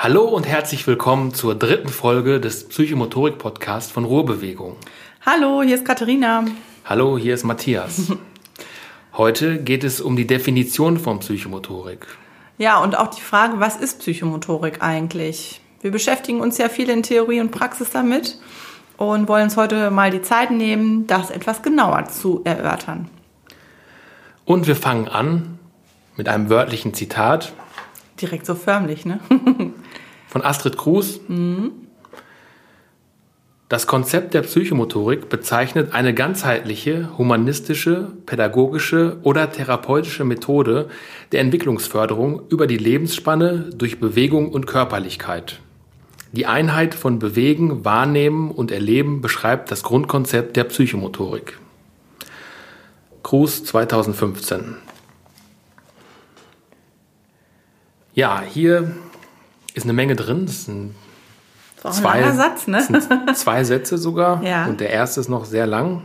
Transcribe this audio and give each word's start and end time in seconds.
Hallo 0.00 0.26
und 0.26 0.46
herzlich 0.46 0.86
willkommen 0.86 1.34
zur 1.34 1.56
dritten 1.56 1.88
Folge 1.88 2.38
des 2.38 2.68
Psychomotorik-Podcasts 2.68 3.90
von 3.90 4.04
Ruhrbewegung. 4.04 4.76
Hallo, 5.26 5.60
hier 5.64 5.74
ist 5.74 5.84
Katharina. 5.84 6.44
Hallo, 6.84 7.18
hier 7.18 7.34
ist 7.34 7.42
Matthias. 7.42 8.12
Heute 9.14 9.60
geht 9.60 9.82
es 9.82 10.00
um 10.00 10.14
die 10.14 10.28
Definition 10.28 11.00
von 11.00 11.18
Psychomotorik. 11.18 12.06
Ja, 12.58 12.78
und 12.78 12.96
auch 12.96 13.08
die 13.08 13.20
Frage, 13.20 13.58
was 13.58 13.74
ist 13.74 13.98
Psychomotorik 13.98 14.84
eigentlich? 14.84 15.60
Wir 15.80 15.90
beschäftigen 15.90 16.42
uns 16.42 16.58
ja 16.58 16.68
viel 16.68 16.90
in 16.90 17.02
Theorie 17.02 17.40
und 17.40 17.50
Praxis 17.50 17.90
damit 17.90 18.38
und 18.98 19.26
wollen 19.26 19.44
uns 19.46 19.56
heute 19.56 19.90
mal 19.90 20.12
die 20.12 20.22
Zeit 20.22 20.52
nehmen, 20.52 21.08
das 21.08 21.32
etwas 21.32 21.60
genauer 21.60 22.04
zu 22.04 22.42
erörtern. 22.44 23.10
Und 24.44 24.68
wir 24.68 24.76
fangen 24.76 25.08
an 25.08 25.58
mit 26.16 26.28
einem 26.28 26.50
wörtlichen 26.50 26.94
Zitat. 26.94 27.52
Direkt 28.20 28.46
so 28.46 28.54
förmlich, 28.54 29.04
ne? 29.04 29.18
von 30.28 30.44
Astrid 30.44 30.76
Kruse. 30.76 31.20
Das 33.68 33.86
Konzept 33.86 34.32
der 34.32 34.42
Psychomotorik 34.42 35.28
bezeichnet 35.28 35.92
eine 35.92 36.14
ganzheitliche, 36.14 37.10
humanistische, 37.18 38.12
pädagogische 38.24 39.18
oder 39.24 39.52
therapeutische 39.52 40.24
Methode 40.24 40.88
der 41.32 41.40
Entwicklungsförderung 41.40 42.42
über 42.48 42.66
die 42.66 42.78
Lebensspanne 42.78 43.70
durch 43.74 44.00
Bewegung 44.00 44.52
und 44.52 44.66
Körperlichkeit. 44.66 45.60
Die 46.32 46.46
Einheit 46.46 46.94
von 46.94 47.18
Bewegen, 47.18 47.84
Wahrnehmen 47.84 48.50
und 48.50 48.70
Erleben 48.70 49.20
beschreibt 49.20 49.70
das 49.70 49.82
Grundkonzept 49.82 50.56
der 50.56 50.64
Psychomotorik. 50.64 51.58
Kruse 53.22 53.64
2015. 53.64 54.76
Ja, 58.14 58.42
hier 58.42 58.94
ist 59.78 59.84
eine 59.84 59.92
Menge 59.94 60.14
drin. 60.16 60.46
Das 60.46 60.64
sind 60.66 60.94
Das 61.82 61.98
ist 61.98 62.04
auch 62.04 62.10
ein 62.10 62.20
langer 62.20 62.34
Satz, 62.34 62.66
ne? 62.66 62.82
sind 62.82 63.36
zwei 63.36 63.64
Sätze 63.64 63.96
sogar. 63.98 64.42
Ja. 64.44 64.66
Und 64.66 64.80
der 64.80 64.90
erste 64.90 65.20
ist 65.20 65.28
noch 65.28 65.44
sehr 65.44 65.66
lang. 65.66 66.02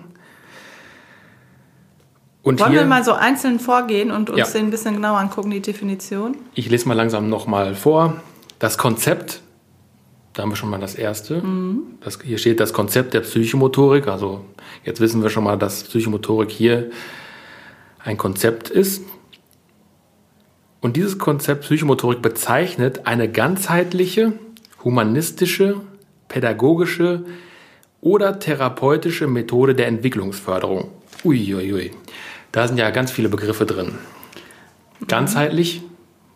Und 2.41 2.59
Wollen 2.59 2.71
hier, 2.71 2.81
wir 2.81 2.88
mal 2.88 3.03
so 3.05 3.13
einzeln 3.13 3.59
vorgehen 3.59 4.11
und 4.11 4.30
uns 4.30 4.39
Ja. 4.39 4.45
den 4.45 4.65
ein 4.67 4.71
bisschen 4.71 4.95
genauer 4.95 5.17
angucken, 5.17 5.49
die 5.52 5.61
Definition? 5.61 6.35
ich 6.55 6.69
lese 6.69 6.88
mal 6.88 6.93
langsam 6.93 7.30
nochmal 7.30 7.73
vor. 7.73 8.15
Das 8.59 8.77
Konzept, 8.77 9.41
da 10.33 10.43
haben 10.43 10.49
wir 10.49 10.55
schon 10.58 10.69
mal 10.69 10.80
das 10.80 10.95
erste. 10.95 11.41
Das, 12.02 12.19
hier 12.21 12.37
steht 12.37 12.59
das 12.59 12.73
Konzept 12.73 13.13
der 13.13 13.21
Psychomotorik. 13.21 14.08
Also 14.08 14.43
jetzt 14.83 14.99
wissen 14.99 15.23
wir 15.23 15.30
schon 15.30 15.43
mal, 15.45 15.58
dass 15.58 15.83
Psychomotorik 15.83 16.52
hier 16.52 16.89
ein 18.03 18.17
Konzept 18.17 18.69
ist. 18.69 19.03
Und 20.84 20.98
dieses 20.98 21.17
Konzept 21.17 21.62
Psychomotorik 21.62 22.22
bezeichnet 22.22 23.08
eine 23.08 23.31
ganzheitliche, 23.31 24.34
humanistische, 24.84 25.78
pädagogische 26.28 27.23
oder 28.02 28.38
therapeutische 28.38 29.28
Methode 29.28 29.76
der 29.76 29.88
Entwicklungsförderung. 29.88 30.92
Uiuiui. 31.23 31.92
Da 32.52 32.67
sind 32.67 32.76
ja 32.80 32.89
ganz 32.89 33.11
viele 33.11 33.30
Begriffe 33.30 33.66
drin. 33.66 33.94
Ganzheitlich, 35.08 35.84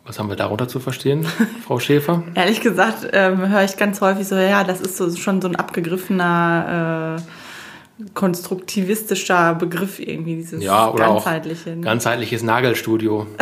was 0.05 0.17
haben 0.17 0.29
wir 0.29 0.37
darunter 0.37 0.69
zu 0.69 0.79
verstehen, 0.79 1.25
Frau 1.67 1.79
Schäfer? 1.79 2.23
Ehrlich 2.33 2.61
gesagt 2.61 3.05
ähm, 3.11 3.49
höre 3.49 3.65
ich 3.65 3.75
ganz 3.75 3.99
häufig 3.99 4.29
so, 4.29 4.35
ja, 4.35 4.63
das 4.63 4.79
ist 4.79 4.95
so, 4.95 5.13
schon 5.13 5.41
so 5.41 5.49
ein 5.49 5.57
abgegriffener, 5.57 7.17
äh, 7.19 8.11
konstruktivistischer 8.13 9.55
Begriff 9.55 9.99
irgendwie, 9.99 10.35
dieses 10.37 10.63
Ja, 10.63 10.89
oder 10.89 11.07
ganzheitliche. 11.07 11.71
auch 11.71 11.75
ne? 11.75 11.81
ganzheitliches 11.81 12.43
Nagelstudio. 12.43 13.27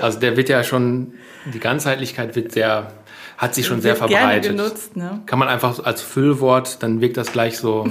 also 0.00 0.18
der 0.18 0.36
wird 0.36 0.48
ja 0.48 0.62
schon, 0.64 1.14
die 1.52 1.58
Ganzheitlichkeit 1.60 2.36
wird 2.36 2.52
sehr, 2.52 2.92
hat 3.38 3.54
sich 3.54 3.66
schon 3.66 3.80
sehr 3.80 3.96
verbreitet. 3.96 4.52
genutzt, 4.52 4.96
ne? 4.96 5.22
Kann 5.26 5.38
man 5.38 5.48
einfach 5.48 5.84
als 5.84 6.02
Füllwort, 6.02 6.82
dann 6.82 7.00
wirkt 7.00 7.16
das 7.16 7.32
gleich 7.32 7.58
so. 7.58 7.88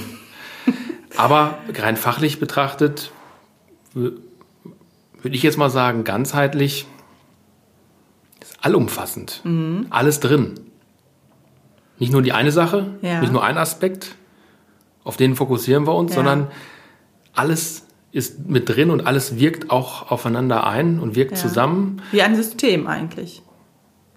Aber 1.17 1.57
rein 1.77 1.95
fachlich 1.97 2.39
betrachtet, 2.39 3.11
wü- 3.95 4.13
würde 5.21 5.35
ich 5.35 5.43
jetzt 5.43 5.57
mal 5.57 5.69
sagen, 5.69 6.03
ganzheitlich 6.03 6.85
ist 8.41 8.57
allumfassend. 8.63 9.41
Alles 9.89 10.19
drin. 10.19 10.55
Nicht 11.97 12.11
nur 12.11 12.21
die 12.21 12.33
eine 12.33 12.51
Sache, 12.51 12.87
Ja. 13.01 13.21
nicht 13.21 13.31
nur 13.31 13.43
ein 13.43 13.57
Aspekt, 13.57 14.15
auf 15.05 15.15
den 15.17 15.35
fokussieren 15.35 15.87
wir 15.87 15.95
uns, 15.95 16.11
Ja. 16.11 16.15
sondern 16.15 16.47
alles 17.33 17.84
ist 18.15 18.47
mit 18.47 18.69
drin 18.69 18.91
und 18.91 19.05
alles 19.05 19.37
wirkt 19.39 19.69
auch 19.69 20.09
aufeinander 20.09 20.65
ein 20.65 20.99
und 20.99 21.15
wirkt 21.15 21.31
Ja. 21.31 21.37
zusammen. 21.37 22.01
Wie 22.11 22.21
ein 22.21 22.35
System 22.35 22.87
eigentlich. 22.87 23.41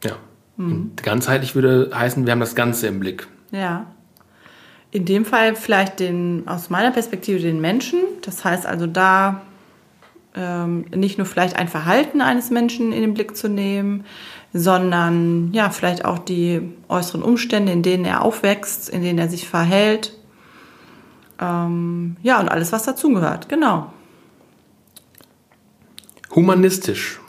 Ja. 0.04 0.12
Und 0.56 1.02
ganzheitlich 1.02 1.56
würde 1.56 1.90
heißen, 1.92 2.24
wir 2.24 2.30
haben 2.32 2.38
das 2.40 2.54
Ganze 2.54 2.86
im 2.86 3.00
Blick. 3.00 3.26
Ja. 3.50 3.86
In 4.92 5.04
dem 5.04 5.24
Fall 5.24 5.56
vielleicht 5.56 5.98
den, 5.98 6.44
aus 6.46 6.70
meiner 6.70 6.92
Perspektive 6.92 7.40
den 7.40 7.60
Menschen. 7.60 7.98
Das 8.22 8.44
heißt 8.44 8.66
also 8.66 8.86
da 8.86 9.42
ähm, 10.36 10.84
nicht 10.94 11.18
nur 11.18 11.26
vielleicht 11.26 11.56
ein 11.56 11.66
Verhalten 11.68 12.20
eines 12.20 12.50
Menschen 12.50 12.92
in 12.92 13.00
den 13.00 13.14
Blick 13.14 13.36
zu 13.36 13.48
nehmen, 13.48 14.04
sondern 14.52 15.50
ja, 15.52 15.70
vielleicht 15.70 16.04
auch 16.04 16.18
die 16.18 16.60
äußeren 16.88 17.22
Umstände, 17.22 17.72
in 17.72 17.82
denen 17.82 18.04
er 18.04 18.22
aufwächst, 18.22 18.88
in 18.88 19.02
denen 19.02 19.18
er 19.18 19.28
sich 19.28 19.48
verhält. 19.48 20.12
Ähm, 21.40 22.16
ja, 22.22 22.40
und 22.40 22.48
alles, 22.48 22.72
was 22.72 22.84
dazugehört, 22.84 23.48
genau. 23.48 23.92
Humanistisch 26.34 27.20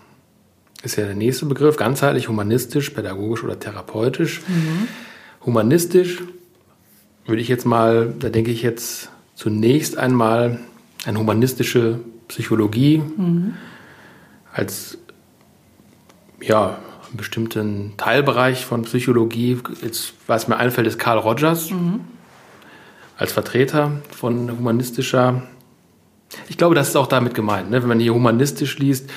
ist 0.84 0.96
ja 0.96 1.06
der 1.06 1.16
nächste 1.16 1.46
Begriff, 1.46 1.78
ganzheitlich, 1.78 2.28
humanistisch, 2.30 2.90
pädagogisch 2.92 3.44
oder 3.44 3.60
therapeutisch. 3.60 4.42
Humanistisch 5.46 6.24
würde 7.26 7.42
ich 7.42 7.48
jetzt 7.48 7.66
mal, 7.66 8.14
da 8.18 8.30
denke 8.30 8.52
ich 8.52 8.62
jetzt 8.62 9.10
zunächst 9.36 9.98
einmal 9.98 10.60
an 11.06 11.18
humanistische 11.18 12.00
Psychologie 12.28 13.02
als 14.52 14.98
ja, 16.42 16.78
einen 17.08 17.18
bestimmten 17.18 17.94
Teilbereich 17.98 18.66
von 18.66 18.84
Psychologie. 18.84 19.60
Jetzt, 19.82 20.14
was 20.28 20.48
mir 20.48 20.58
einfällt, 20.58 20.88
ist 20.88 21.00
Carl 21.00 21.18
Rogers 21.18 21.72
als 23.20 23.32
Vertreter 23.32 23.92
von 24.10 24.50
humanistischer 24.58 25.44
ich 26.48 26.58
glaube, 26.58 26.76
das 26.76 26.90
ist 26.90 26.96
auch 26.96 27.08
damit 27.08 27.34
gemeint. 27.34 27.70
Ne? 27.70 27.82
Wenn 27.82 27.90
man 27.90 28.00
hier 28.00 28.14
humanistisch 28.14 28.78
liest, 28.78 29.10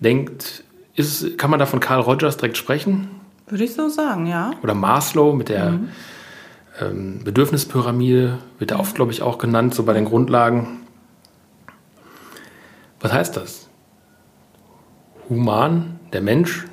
denkt, 0.00 0.64
ist, 0.94 1.38
kann 1.38 1.50
man 1.50 1.58
da 1.58 1.66
von 1.66 1.80
Carl 1.80 2.00
Rogers 2.00 2.36
direkt 2.36 2.56
sprechen? 2.56 3.08
Würde 3.46 3.64
ich 3.64 3.74
so 3.74 3.88
sagen, 3.88 4.26
ja. 4.26 4.52
Oder 4.62 4.74
Maslow 4.74 5.32
mit 5.34 5.48
der 5.48 5.78
ähm, 6.80 7.22
Bedürfnispyramide, 7.24 8.38
wird 8.58 8.70
er 8.70 8.80
oft, 8.80 8.94
glaube 8.94 9.12
ich, 9.12 9.22
auch 9.22 9.38
genannt, 9.38 9.74
so 9.74 9.84
bei 9.84 9.92
den 9.92 10.04
Grundlagen. 10.04 10.80
Was 13.00 13.12
heißt 13.12 13.36
das? 13.36 13.68
Human, 15.28 16.00
der 16.12 16.20
Mensch. 16.20 16.66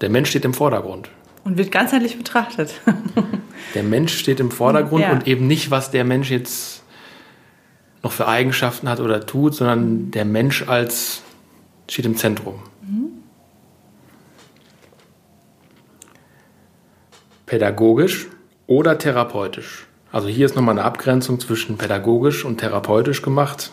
Der 0.00 0.10
Mensch 0.10 0.30
steht 0.30 0.44
im 0.44 0.54
Vordergrund. 0.54 1.10
Und 1.44 1.58
wird 1.58 1.72
ganzheitlich 1.72 2.16
betrachtet. 2.16 2.72
Der 3.74 3.82
Mensch 3.82 4.16
steht 4.18 4.38
im 4.40 4.50
Vordergrund 4.50 5.02
Ja. 5.02 5.12
und 5.12 5.26
eben 5.26 5.46
nicht, 5.46 5.70
was 5.70 5.90
der 5.90 6.04
Mensch 6.04 6.30
jetzt 6.30 6.82
noch 8.02 8.12
für 8.12 8.28
Eigenschaften 8.28 8.88
hat 8.88 9.00
oder 9.00 9.24
tut, 9.24 9.54
sondern 9.54 10.10
der 10.10 10.24
Mensch 10.24 10.68
als 10.68 11.22
steht 11.88 12.04
im 12.06 12.16
Zentrum. 12.16 12.60
Pädagogisch 17.46 18.28
oder 18.66 18.98
therapeutisch. 18.98 19.86
Also 20.10 20.28
hier 20.28 20.46
ist 20.46 20.56
nochmal 20.56 20.78
eine 20.78 20.84
Abgrenzung 20.84 21.40
zwischen 21.40 21.78
pädagogisch 21.78 22.44
und 22.44 22.58
therapeutisch 22.58 23.22
gemacht. 23.22 23.72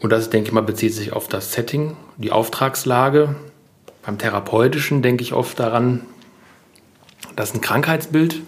Und 0.00 0.10
das, 0.10 0.30
denke 0.30 0.48
ich 0.48 0.52
mal, 0.52 0.62
bezieht 0.62 0.94
sich 0.94 1.12
auf 1.12 1.28
das 1.28 1.52
Setting, 1.52 1.96
die 2.16 2.32
Auftragslage. 2.32 3.36
Beim 4.04 4.18
Therapeutischen 4.18 5.02
denke 5.02 5.22
ich 5.22 5.32
oft 5.32 5.58
daran, 5.58 6.02
dass 7.36 7.54
ein 7.54 7.60
Krankheitsbild 7.60 8.42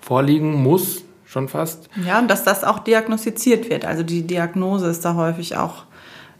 vorliegen 0.00 0.54
muss, 0.54 1.02
schon 1.26 1.48
fast. 1.48 1.90
Ja, 2.06 2.18
und 2.18 2.28
dass 2.28 2.44
das 2.44 2.64
auch 2.64 2.78
diagnostiziert 2.78 3.68
wird. 3.68 3.84
Also 3.84 4.02
die 4.02 4.22
Diagnose 4.22 4.88
ist 4.88 5.04
da 5.04 5.14
häufig 5.14 5.56
auch 5.56 5.84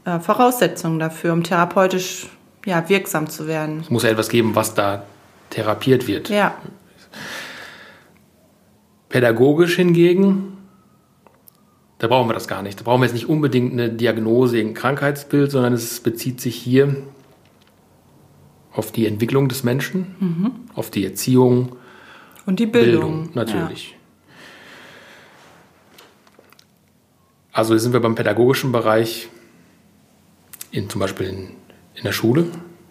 äh, 0.04 0.18
Voraussetzung 0.20 0.98
dafür, 0.98 1.32
um 1.32 1.42
therapeutisch 1.42 2.28
ja, 2.64 2.88
wirksam 2.88 3.28
zu 3.28 3.46
werden. 3.46 3.80
Es 3.80 3.90
muss 3.90 4.04
ja 4.04 4.10
etwas 4.10 4.28
geben, 4.28 4.54
was 4.54 4.74
da 4.74 5.02
therapiert 5.50 6.06
wird. 6.06 6.28
Ja, 6.28 6.54
Pädagogisch 9.08 9.76
hingegen, 9.76 10.58
da 11.98 12.08
brauchen 12.08 12.28
wir 12.28 12.34
das 12.34 12.46
gar 12.46 12.62
nicht. 12.62 12.78
Da 12.78 12.84
brauchen 12.84 13.00
wir 13.00 13.06
jetzt 13.06 13.14
nicht 13.14 13.28
unbedingt 13.28 13.72
eine 13.72 13.88
Diagnose, 13.88 14.58
ein 14.58 14.74
Krankheitsbild, 14.74 15.50
sondern 15.50 15.72
es 15.72 16.00
bezieht 16.00 16.40
sich 16.40 16.56
hier 16.56 16.96
auf 18.78 18.92
die 18.92 19.06
Entwicklung 19.06 19.48
des 19.48 19.64
Menschen, 19.64 20.06
auf 20.74 20.88
die 20.90 21.04
Erziehung, 21.04 21.76
und 22.46 22.60
die 22.60 22.66
Bildung, 22.66 23.24
Bildung. 23.24 23.30
natürlich. 23.34 23.96
Also 27.52 27.74
hier 27.74 27.80
sind 27.80 27.92
wir 27.92 28.00
beim 28.00 28.14
pädagogischen 28.14 28.70
Bereich, 28.70 29.28
in, 30.70 30.88
zum 30.88 31.00
Beispiel 31.00 31.26
in, 31.26 31.38
in 31.96 32.04
der 32.04 32.12
Schule, 32.12 32.46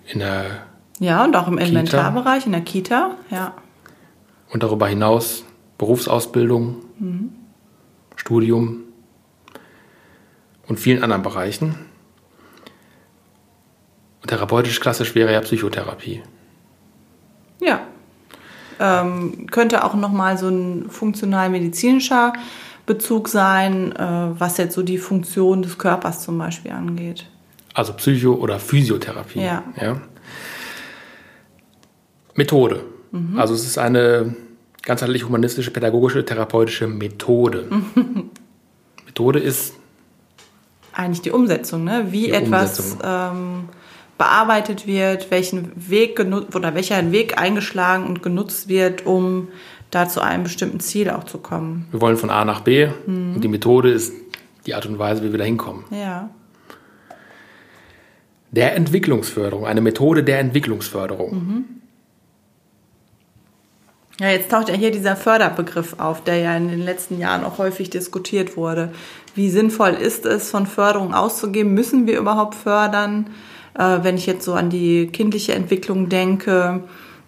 in 0.07 0.19
der 0.19 0.67
Ja, 0.99 1.23
und 1.23 1.35
auch 1.37 1.47
im 1.47 1.57
Elementarbereich, 1.57 2.45
in 2.45 2.51
der 2.51 2.61
Kita, 2.61 3.15
ja. 3.31 3.55
Und 4.51 4.63
darüber 4.63 4.87
hinaus 4.87 5.45
Berufsausbildung, 5.77 6.83
Studium 8.17 8.83
und 10.67 10.79
vielen 10.79 11.01
anderen 11.01 11.23
Bereichen. 11.23 11.86
Und 14.21 14.29
therapeutisch 14.29 14.79
klassisch 14.79 15.15
wäre 15.15 15.31
ja 15.31 15.41
Psychotherapie. 15.41 16.23
Ja. 17.59 17.81
Ähm, 18.79 19.47
könnte 19.49 19.83
auch 19.83 19.95
nochmal 19.95 20.37
so 20.37 20.49
ein 20.49 20.89
funktional-medizinischer 20.89 22.33
Bezug 22.85 23.27
sein, 23.27 23.95
äh, 23.95 24.39
was 24.39 24.57
jetzt 24.57 24.75
so 24.75 24.83
die 24.83 24.97
Funktion 24.97 25.61
des 25.61 25.77
Körpers 25.77 26.23
zum 26.23 26.37
Beispiel 26.37 26.71
angeht. 26.71 27.25
Also 27.73 27.93
Psycho- 27.93 28.35
oder 28.35 28.59
Physiotherapie. 28.59 29.41
Ja. 29.41 29.63
Methode. 32.35 32.83
Also 33.35 33.53
es 33.53 33.65
ist 33.65 33.77
eine 33.77 34.35
ganzheitlich 34.83 35.25
humanistische, 35.25 35.71
pädagogische, 35.71 36.23
therapeutische 36.25 36.87
Methode. 36.87 37.67
Methode 39.05 39.39
ist 39.39 39.73
Eigentlich 40.93 41.21
die 41.21 41.31
Umsetzung, 41.31 41.83
ne? 41.83 42.07
wie 42.09 42.31
etwas 42.31 42.97
ähm, 43.03 43.69
bearbeitet 44.17 44.87
wird, 44.87 45.31
welchen 45.31 45.71
Weg 45.75 46.15
genutzt 46.15 46.55
oder 46.55 46.73
welcher 46.73 47.11
Weg 47.11 47.37
eingeschlagen 47.39 48.05
und 48.05 48.23
genutzt 48.23 48.67
wird, 48.67 49.05
um 49.05 49.49
da 49.91 50.09
zu 50.09 50.21
einem 50.21 50.43
bestimmten 50.43 50.79
Ziel 50.79 51.09
auch 51.09 51.23
zu 51.23 51.37
kommen. 51.37 51.87
Wir 51.91 52.01
wollen 52.01 52.17
von 52.17 52.29
A 52.29 52.43
nach 52.43 52.61
B 52.61 52.89
und 53.05 53.41
die 53.41 53.47
Methode 53.47 53.91
ist 53.91 54.13
die 54.65 54.73
Art 54.73 54.85
und 54.85 54.99
Weise, 54.99 55.23
wie 55.23 55.31
wir 55.31 55.37
da 55.37 55.45
hinkommen. 55.45 55.85
Ja. 55.91 56.29
Der 58.51 58.75
Entwicklungsförderung, 58.75 59.65
eine 59.65 59.81
Methode 59.81 60.23
der 60.23 60.39
Entwicklungsförderung. 60.39 61.65
Ja, 64.19 64.29
jetzt 64.29 64.49
taucht 64.49 64.69
ja 64.69 64.75
hier 64.75 64.89
dieser 64.89 65.15
Förderbegriff 65.15 65.99
auf, 65.99 66.23
der 66.23 66.37
ja 66.37 66.57
in 66.57 66.69
den 66.69 66.81
letzten 66.81 67.19
Jahren 67.19 67.43
auch 67.43 67.59
häufig 67.59 67.91
diskutiert 67.91 68.57
wurde. 68.57 68.91
Wie 69.35 69.49
sinnvoll 69.51 69.91
ist 69.91 70.25
es, 70.25 70.49
von 70.49 70.65
Förderung 70.65 71.13
auszugeben? 71.13 71.75
Müssen 71.75 72.07
wir 72.07 72.17
überhaupt 72.17 72.55
fördern? 72.55 73.29
Äh, 73.77 73.99
wenn 74.01 74.15
ich 74.15 74.25
jetzt 74.25 74.43
so 74.43 74.53
an 74.53 74.69
die 74.69 75.07
kindliche 75.07 75.53
Entwicklung 75.53 76.09
denke, 76.09 76.83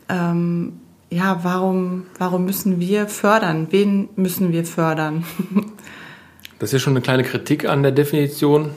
ähm, 0.10 0.74
ja, 1.12 1.40
warum, 1.44 2.06
warum 2.18 2.46
müssen 2.46 2.80
wir 2.80 3.08
fördern? 3.08 3.68
Wen 3.72 4.10
müssen 4.16 4.52
wir 4.52 4.66
fördern? 4.66 5.24
Das 6.60 6.70
ist 6.70 6.74
ja 6.74 6.80
schon 6.80 6.92
eine 6.92 7.02
kleine 7.02 7.24
Kritik 7.24 7.64
an 7.64 7.84
der 7.84 7.94
Definition. 7.94 8.72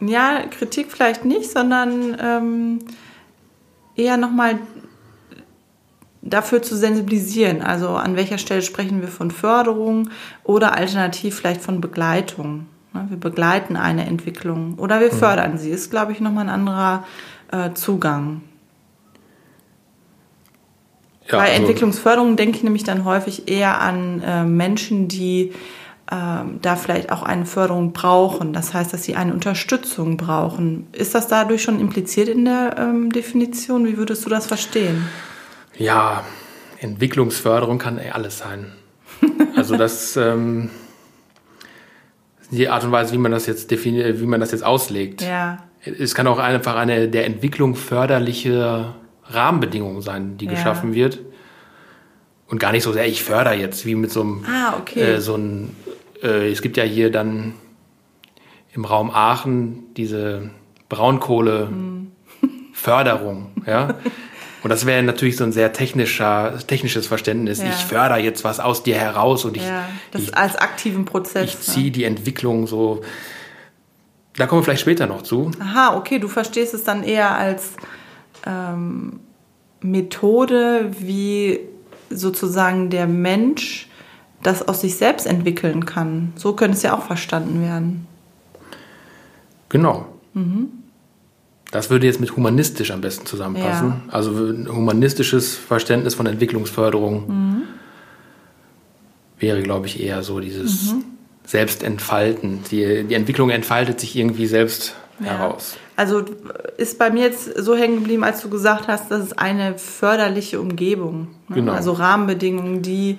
ja, 0.00 0.42
Kritik 0.50 0.92
vielleicht 0.92 1.24
nicht, 1.24 1.50
sondern 1.50 2.14
ähm, 2.20 2.78
eher 3.96 4.18
nochmal 4.18 4.58
dafür 6.20 6.60
zu 6.60 6.76
sensibilisieren. 6.76 7.62
Also 7.62 7.88
an 7.88 8.16
welcher 8.16 8.36
Stelle 8.36 8.60
sprechen 8.60 9.00
wir 9.00 9.08
von 9.08 9.30
Förderung 9.30 10.10
oder 10.44 10.76
alternativ 10.76 11.36
vielleicht 11.36 11.62
von 11.62 11.80
Begleitung. 11.80 12.66
Ne, 12.92 13.06
Wir 13.08 13.16
begleiten 13.18 13.76
eine 13.76 14.06
Entwicklung 14.06 14.74
oder 14.78 15.00
wir 15.00 15.10
fördern 15.10 15.58
sie. 15.58 15.70
Ist, 15.70 15.90
glaube 15.90 16.12
ich, 16.12 16.20
nochmal 16.20 16.44
ein 16.44 16.50
anderer 16.50 17.04
äh, 17.50 17.72
Zugang. 17.74 18.42
Ja, 21.30 21.38
Bei 21.38 21.44
also- 21.50 21.62
Entwicklungsförderung 21.62 22.36
denke 22.36 22.56
ich 22.58 22.64
nämlich 22.64 22.84
dann 22.84 23.04
häufig 23.04 23.48
eher 23.48 23.80
an 23.80 24.20
äh, 24.22 24.44
Menschen, 24.44 25.08
die 25.08 25.52
ähm, 26.10 26.58
da 26.60 26.76
vielleicht 26.76 27.10
auch 27.10 27.22
eine 27.22 27.46
Förderung 27.46 27.92
brauchen. 27.92 28.52
Das 28.52 28.74
heißt, 28.74 28.92
dass 28.92 29.04
sie 29.04 29.16
eine 29.16 29.32
Unterstützung 29.32 30.16
brauchen. 30.18 30.86
Ist 30.92 31.14
das 31.14 31.28
dadurch 31.28 31.62
schon 31.62 31.80
impliziert 31.80 32.28
in 32.28 32.44
der 32.44 32.76
ähm, 32.76 33.10
Definition? 33.10 33.86
Wie 33.86 33.96
würdest 33.96 34.24
du 34.26 34.28
das 34.28 34.46
verstehen? 34.46 35.06
Ja, 35.78 36.24
Entwicklungsförderung 36.80 37.78
kann 37.78 37.96
ey, 37.98 38.10
alles 38.10 38.38
sein. 38.38 38.72
Also 39.56 39.76
das 39.76 40.16
ähm, 40.16 40.70
die 42.52 42.68
Art 42.68 42.84
und 42.84 42.92
Weise, 42.92 43.12
wie 43.12 43.18
man 43.18 43.32
das 43.32 43.46
jetzt 43.46 43.70
definiert, 43.70 44.20
wie 44.20 44.26
man 44.26 44.40
das 44.40 44.52
jetzt 44.52 44.64
auslegt. 44.64 45.22
Ja, 45.22 45.58
Es 45.84 46.14
kann 46.14 46.26
auch 46.28 46.38
einfach 46.38 46.76
eine 46.76 47.08
der 47.08 47.26
Entwicklung 47.26 47.74
förderliche 47.74 48.94
Rahmenbedingung 49.24 50.00
sein, 50.02 50.36
die 50.36 50.44
Ja. 50.44 50.52
geschaffen 50.52 50.94
wird. 50.94 51.18
Und 52.48 52.58
gar 52.58 52.70
nicht 52.72 52.82
so 52.84 52.92
sehr, 52.92 53.06
ich 53.08 53.22
fördere 53.24 53.54
jetzt, 53.54 53.86
wie 53.86 53.94
mit 53.94 54.10
so 54.12 54.20
einem, 54.20 54.44
Ah, 54.46 54.74
okay. 54.78 55.00
äh, 55.14 55.20
so 55.20 55.34
ein, 55.36 55.74
äh, 56.22 56.50
es 56.52 56.60
gibt 56.62 56.76
ja 56.76 56.84
hier 56.84 57.10
dann 57.10 57.54
im 58.74 58.84
Raum 58.84 59.10
Aachen 59.10 59.84
diese 59.96 60.50
Braunkohle-Förderung, 60.88 63.50
ja. 63.66 63.94
Und 64.62 64.70
das 64.70 64.86
wäre 64.86 65.02
natürlich 65.02 65.36
so 65.36 65.44
ein 65.44 65.52
sehr 65.52 65.72
technischer, 65.72 66.58
technisches 66.66 67.06
Verständnis. 67.06 67.58
Ja. 67.58 67.70
Ich 67.70 67.84
fördere 67.84 68.18
jetzt 68.18 68.44
was 68.44 68.60
aus 68.60 68.82
dir 68.82 68.96
heraus 68.96 69.44
und 69.44 69.56
ich, 69.56 69.66
ja. 69.66 69.88
Das 70.12 70.22
ich, 70.22 70.36
als 70.36 70.56
aktiven 70.56 71.04
Prozess. 71.04 71.44
ich 71.44 71.60
ziehe 71.60 71.90
die 71.90 72.04
Entwicklung 72.04 72.66
so. 72.66 73.02
Da 74.36 74.46
kommen 74.46 74.60
wir 74.60 74.64
vielleicht 74.64 74.82
später 74.82 75.06
noch 75.06 75.22
zu. 75.22 75.50
Ne? 75.50 75.56
Aha, 75.60 75.96
okay, 75.96 76.18
du 76.18 76.28
verstehst 76.28 76.74
es 76.74 76.84
dann 76.84 77.02
eher 77.02 77.36
als 77.36 77.72
ähm, 78.46 79.20
Methode, 79.80 80.90
wie 80.98 81.60
sozusagen 82.08 82.88
der 82.88 83.06
Mensch 83.06 83.88
das 84.42 84.66
aus 84.66 84.80
sich 84.80 84.96
selbst 84.96 85.26
entwickeln 85.26 85.86
kann. 85.86 86.32
So 86.36 86.54
könnte 86.54 86.76
es 86.76 86.82
ja 86.82 86.96
auch 86.96 87.02
verstanden 87.02 87.62
werden. 87.62 88.06
Genau. 89.68 90.06
Das 91.72 91.88
würde 91.88 92.06
jetzt 92.06 92.20
mit 92.20 92.36
humanistisch 92.36 92.90
am 92.90 93.00
besten 93.00 93.26
zusammenpassen. 93.26 94.02
Also 94.08 94.30
ein 94.30 94.68
humanistisches 94.68 95.56
Verständnis 95.56 96.14
von 96.14 96.26
Entwicklungsförderung 96.26 97.62
wäre, 99.38 99.62
glaube 99.62 99.86
ich, 99.86 100.00
eher 100.00 100.22
so 100.22 100.38
dieses 100.38 100.94
Selbstentfalten. 101.46 102.60
Die, 102.70 103.04
die 103.04 103.14
Entwicklung 103.14 103.48
entfaltet 103.48 104.00
sich 104.00 104.14
irgendwie 104.14 104.46
selbst 104.46 104.94
heraus. 105.22 105.76
Also 105.96 106.24
ist 106.76 106.98
bei 106.98 107.10
mir 107.10 107.24
jetzt 107.24 107.56
so 107.56 107.74
hängen 107.74 107.96
geblieben, 107.96 108.22
als 108.22 108.42
du 108.42 108.50
gesagt 108.50 108.86
hast, 108.88 109.10
das 109.10 109.24
ist 109.26 109.38
eine 109.38 109.78
förderliche 109.78 110.60
Umgebung. 110.60 111.28
Ne? 111.48 111.56
Genau. 111.56 111.72
Also 111.72 111.92
Rahmenbedingungen, 111.92 112.82
die 112.82 113.18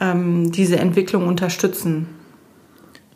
ähm, 0.00 0.50
diese 0.50 0.78
Entwicklung 0.78 1.28
unterstützen. 1.28 2.08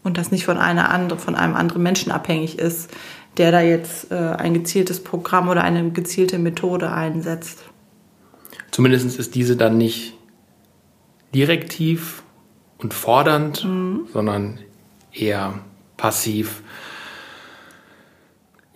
Und 0.05 0.19
das 0.19 0.31
nicht 0.31 0.45
von, 0.45 0.57
einer 0.57 0.91
andere, 0.91 1.19
von 1.19 1.35
einem 1.35 1.55
anderen 1.55 1.83
Menschen 1.83 2.13
abhängig 2.13 2.59
ist, 2.59 2.91
der 3.39 3.53
da 3.53 3.61
jetzt 3.61 4.11
äh, 4.11 4.15
ein 4.17 4.53
gezieltes 4.55 5.03
Programm 5.03 5.49
oder 5.49 5.63
eine 5.63 5.91
gezielte 5.91 6.39
Methode 6.39 6.91
einsetzt. 6.91 7.61
Zumindest 8.71 9.19
ist 9.19 9.35
diese 9.35 9.57
dann 9.57 9.79
nicht 9.79 10.15
direktiv 11.35 12.23
und 12.79 12.95
fordernd, 12.95 13.67
sondern 14.13 14.59
eher 15.13 15.55
passiv. 15.97 16.63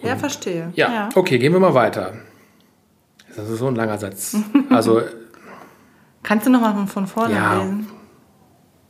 Ja, 0.02 0.16
verstehe. 0.16 0.73
Ja, 0.75 1.09
okay, 1.14 1.38
gehen 1.38 1.52
wir 1.52 1.61
mal 1.61 1.75
weiter. 1.75 2.14
Das 3.37 3.49
ist 3.49 3.59
so 3.61 3.69
ein 3.69 3.76
langer 3.76 3.99
Satz. 3.99 4.37
Also 4.71 5.02
Kannst 6.23 6.47
du 6.47 6.50
nochmal 6.50 6.75
von, 6.75 6.87
von 6.88 7.07
vorne 7.07 7.35
Ja. 7.35 7.62
lesen? 7.62 7.88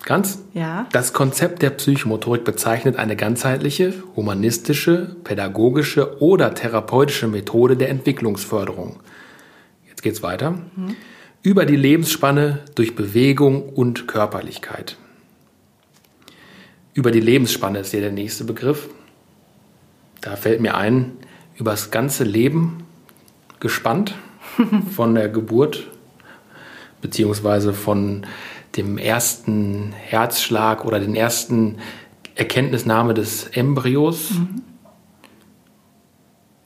Ganz 0.03 0.41
Ja. 0.55 0.87
Das 0.93 1.13
Konzept 1.13 1.63
der 1.63 1.71
Psychomotorik 1.71 2.45
bezeichnet 2.45 2.97
eine 2.97 3.17
ganzheitliche, 3.17 3.95
humanistische, 4.17 5.17
pädagogische 5.25 6.21
oder 6.21 6.55
therapeutische 6.55 7.29
Methode 7.29 7.77
der 7.77 7.89
Entwicklungsförderung. 7.89 9.01
Jetzt 9.89 10.03
geht's 10.03 10.23
weiter. 10.23 10.59
Über 11.43 11.67
die 11.67 11.77
Lebensspanne 11.77 12.61
durch 12.75 12.95
Bewegung 12.95 13.69
und 13.69 14.07
Körperlichkeit. 14.09 14.97
Über 16.95 17.11
die 17.11 17.21
Lebensspanne 17.21 17.81
ist 17.81 17.91
hier 17.91 18.01
der 18.01 18.13
nächste 18.13 18.45
Begriff. 18.45 18.89
Da 20.21 20.37
fällt 20.37 20.61
mir 20.61 20.77
ein, 20.77 21.13
über 21.57 21.71
das 21.71 21.91
ganze 21.91 22.25
Leben 22.25 22.85
gespannt, 23.61 24.15
von 24.95 25.15
der 25.15 25.29
Geburt 25.29 25.89
beziehungsweise 27.01 27.75
von 27.75 28.25
dem 28.77 28.99
ersten 28.99 29.93
Herzschlag 29.93 30.85
oder 30.85 30.99
den 30.99 31.15
ersten 31.15 31.79
Erkenntnisnahme 32.35 33.15
des 33.15 33.49
Embryos. 33.49 34.33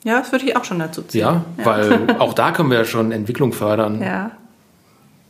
Ja, 0.05 0.21
das 0.21 0.31
würde 0.31 0.45
ich 0.45 0.57
auch 0.57 0.65
schon 0.65 0.79
dazu 0.79 1.03
ziehen. 1.03 1.21
Ja, 1.21 1.45
weil 1.65 2.17
auch 2.21 2.35
da 2.35 2.53
können 2.53 2.71
wir 2.71 2.79
ja 2.79 2.85
schon 2.85 3.11
Entwicklung 3.11 3.53
fördern. 3.53 4.01
Ja. 4.01 4.31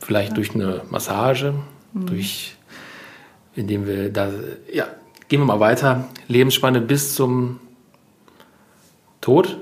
Vielleicht 0.00 0.36
durch 0.36 0.54
eine 0.54 0.82
Massage, 0.90 1.54
durch, 1.94 2.56
indem 3.54 3.86
wir 3.86 4.12
da, 4.12 4.28
ja, 4.70 4.86
gehen 5.28 5.40
wir 5.40 5.46
mal 5.46 5.60
weiter. 5.60 6.08
Lebensspanne 6.28 6.82
bis 6.82 7.14
zum 7.14 7.58
Tod. 9.22 9.56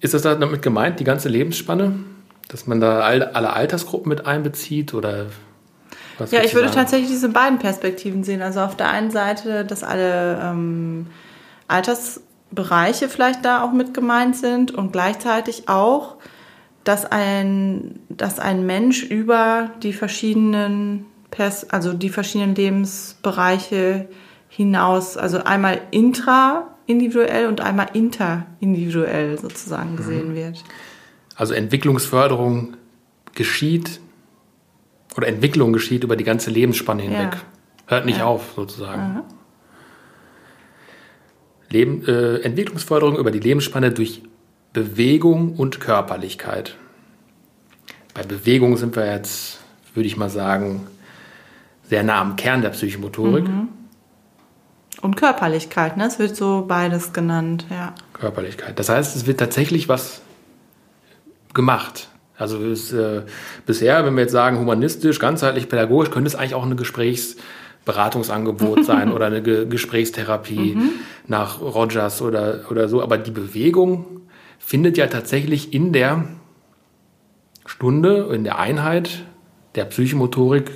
Ist 0.00 0.14
das 0.14 0.22
damit 0.22 0.62
gemeint, 0.62 0.98
die 0.98 1.04
ganze 1.04 1.28
Lebensspanne? 1.28 1.92
Dass 2.48 2.66
man 2.66 2.80
da 2.80 3.00
all, 3.00 3.22
alle 3.22 3.52
Altersgruppen 3.52 4.08
mit 4.08 4.26
einbezieht 4.26 4.94
oder 4.94 5.26
was 6.18 6.30
Ja, 6.30 6.42
ich 6.42 6.54
würde 6.54 6.68
sagen? 6.68 6.80
tatsächlich 6.80 7.10
diese 7.10 7.28
beiden 7.28 7.58
Perspektiven 7.58 8.24
sehen. 8.24 8.42
Also 8.42 8.60
auf 8.60 8.76
der 8.76 8.88
einen 8.90 9.10
Seite, 9.10 9.64
dass 9.64 9.84
alle 9.84 10.40
ähm, 10.42 11.06
Altersgruppen 11.68 12.28
Bereiche 12.50 13.08
vielleicht 13.08 13.44
da 13.44 13.62
auch 13.62 13.72
mit 13.72 13.92
gemeint 13.92 14.36
sind 14.36 14.70
und 14.70 14.92
gleichzeitig 14.92 15.68
auch, 15.68 16.16
dass 16.84 17.04
ein, 17.04 18.00
dass 18.08 18.38
ein 18.38 18.64
Mensch 18.64 19.02
über 19.02 19.70
die 19.82 19.92
verschiedenen, 19.92 21.04
Pers 21.30 21.68
also 21.68 21.92
die 21.92 22.08
verschiedenen 22.08 22.54
Lebensbereiche 22.54 24.08
hinaus, 24.48 25.18
also 25.18 25.44
einmal 25.44 25.80
intraindividuell 25.90 27.46
und 27.46 27.60
einmal 27.60 27.88
interindividuell 27.92 29.38
sozusagen 29.38 29.96
gesehen 29.96 30.34
wird. 30.34 30.64
Also 31.38 31.54
Entwicklungsförderung 31.54 32.76
geschieht 33.34 34.00
oder 35.16 35.28
Entwicklung 35.28 35.72
geschieht 35.72 36.02
über 36.02 36.16
die 36.16 36.24
ganze 36.24 36.50
Lebensspanne 36.50 37.02
hinweg. 37.02 37.34
Ja. 37.34 37.40
Hört 37.86 38.06
nicht 38.06 38.18
ja. 38.18 38.24
auf, 38.24 38.54
sozusagen. 38.56 39.22
Leben, 41.70 42.04
äh, 42.06 42.40
Entwicklungsförderung 42.40 43.16
über 43.16 43.30
die 43.30 43.38
Lebensspanne 43.38 43.92
durch 43.92 44.22
Bewegung 44.72 45.54
und 45.54 45.78
Körperlichkeit. 45.78 46.76
Bei 48.14 48.24
Bewegung 48.24 48.76
sind 48.76 48.96
wir 48.96 49.06
jetzt, 49.06 49.60
würde 49.94 50.08
ich 50.08 50.16
mal 50.16 50.30
sagen, 50.30 50.88
sehr 51.84 52.02
nah 52.02 52.20
am 52.20 52.34
Kern 52.34 52.62
der 52.62 52.70
Psychomotorik. 52.70 53.46
Mhm. 53.46 53.68
Und 55.02 55.16
Körperlichkeit, 55.16 55.96
ne? 55.96 56.06
Es 56.06 56.18
wird 56.18 56.34
so 56.34 56.64
beides 56.66 57.12
genannt, 57.12 57.64
ja. 57.70 57.94
Körperlichkeit. 58.12 58.76
Das 58.80 58.88
heißt, 58.88 59.14
es 59.14 59.28
wird 59.28 59.38
tatsächlich 59.38 59.88
was 59.88 60.22
gemacht. 61.58 62.08
Also 62.36 62.64
es, 62.64 62.92
äh, 62.92 63.22
bisher, 63.66 64.06
wenn 64.06 64.14
wir 64.14 64.20
jetzt 64.22 64.30
sagen, 64.30 64.60
humanistisch, 64.60 65.18
ganzheitlich, 65.18 65.68
pädagogisch, 65.68 66.12
könnte 66.12 66.28
es 66.28 66.36
eigentlich 66.36 66.54
auch 66.54 66.64
eine 66.64 66.76
Gesprächsberatungsangebot 66.76 68.84
sein 68.84 69.10
oder 69.16 69.26
eine 69.26 69.42
Ge 69.42 69.66
Gesprächstherapie 69.66 70.76
mhm. 70.76 70.90
nach 71.26 71.60
Rogers 71.60 72.22
oder, 72.22 72.60
oder 72.70 72.88
so. 72.88 73.02
Aber 73.02 73.18
die 73.18 73.32
Bewegung 73.32 74.20
findet 74.60 74.96
ja 74.96 75.08
tatsächlich 75.08 75.74
in 75.74 75.92
der 75.92 76.28
Stunde, 77.66 78.30
in 78.32 78.44
der 78.44 78.60
Einheit 78.60 79.24
der 79.74 79.86
Psychomotorik, 79.86 80.70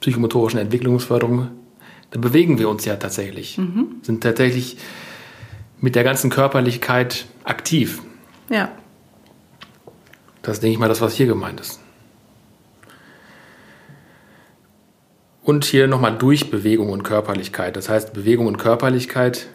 psychomotorischen 0.00 0.58
Entwicklungsförderung, 0.58 1.48
da 2.12 2.18
bewegen 2.18 2.58
wir 2.58 2.70
uns 2.70 2.86
ja 2.86 2.96
tatsächlich. 2.96 3.58
Mhm. 3.58 3.96
Sind 4.00 4.22
tatsächlich 4.22 4.78
mit 5.80 5.94
der 5.94 6.04
ganzen 6.04 6.30
Körperlichkeit 6.30 7.26
aktiv. 7.44 8.00
Ja. 8.48 8.70
Das 10.48 10.56
ist, 10.56 10.62
denke 10.62 10.72
ich 10.72 10.78
mal, 10.78 10.88
das, 10.88 11.02
was 11.02 11.12
hier 11.12 11.26
gemeint 11.26 11.60
ist. 11.60 11.78
Und 15.42 15.66
hier 15.66 15.86
nochmal 15.86 16.16
durch 16.16 16.50
Bewegung 16.50 16.88
und 16.88 17.02
Körperlichkeit. 17.02 17.76
Das 17.76 17.90
heißt, 17.90 18.14
Bewegung 18.14 18.46
und 18.46 18.56
Körperlichkeit. 18.56 19.48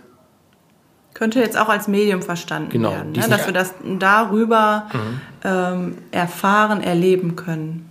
Könnte 1.15 1.39
jetzt 1.39 1.57
auch 1.57 1.69
als 1.69 1.87
Medium 1.87 2.21
verstanden 2.21 2.69
genau, 2.69 2.91
werden, 2.91 3.13
ne? 3.13 3.27
dass 3.27 3.47
wir 3.47 3.53
das 3.53 3.73
darüber 3.97 4.87
mhm. 4.93 5.21
ähm, 5.43 5.97
erfahren, 6.11 6.83
erleben 6.83 7.35
können. 7.35 7.89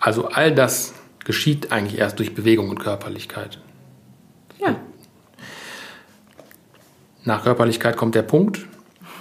Also 0.00 0.28
all 0.28 0.54
das 0.54 0.94
geschieht 1.26 1.70
eigentlich 1.70 1.98
erst 1.98 2.18
durch 2.18 2.34
Bewegung 2.34 2.70
und 2.70 2.78
Körperlichkeit. 2.78 3.60
Ja. 4.58 4.76
Nach 7.24 7.42
Körperlichkeit 7.42 7.98
kommt 7.98 8.14
der 8.14 8.22
Punkt. 8.22 8.66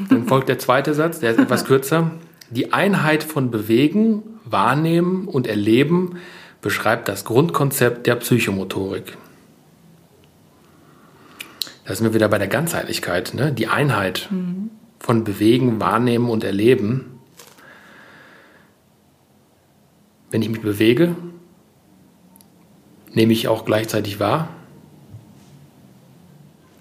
Dann 0.10 0.28
folgt 0.28 0.50
der 0.50 0.60
zweite 0.60 0.94
Satz, 0.94 1.20
der 1.20 1.32
ist 1.32 1.40
etwas 1.40 1.66
kürzer. 1.66 2.12
Die 2.50 2.74
Einheit 2.74 3.24
von 3.24 3.52
Bewegen, 3.52 4.24
Wahrnehmen 4.46 5.28
und 5.28 5.48
Erleben 5.48 6.18
beschreibt 6.62 7.08
das 7.08 7.26
Grundkonzept 7.26 8.08
der 8.08 8.16
Psychomotorik. 8.16 9.18
Da 11.86 11.94
sind 11.94 12.06
wir 12.06 12.14
wieder 12.14 12.30
bei 12.30 12.40
der 12.40 12.48
Ganzheitlichkeit, 12.48 13.34
ne? 13.36 13.52
die 13.52 13.68
Einheit 13.68 14.28
mhm. 14.32 14.72
von 15.00 15.24
Bewegen, 15.24 15.80
Wahrnehmen 15.80 16.30
und 16.30 16.44
Erleben. 16.44 17.20
Wenn 20.32 20.42
ich 20.42 20.50
mich 20.50 20.62
bewege, 20.62 21.16
nehme 23.14 23.34
ich 23.34 23.48
auch 23.48 23.66
gleichzeitig 23.66 24.20
wahr. 24.20 24.50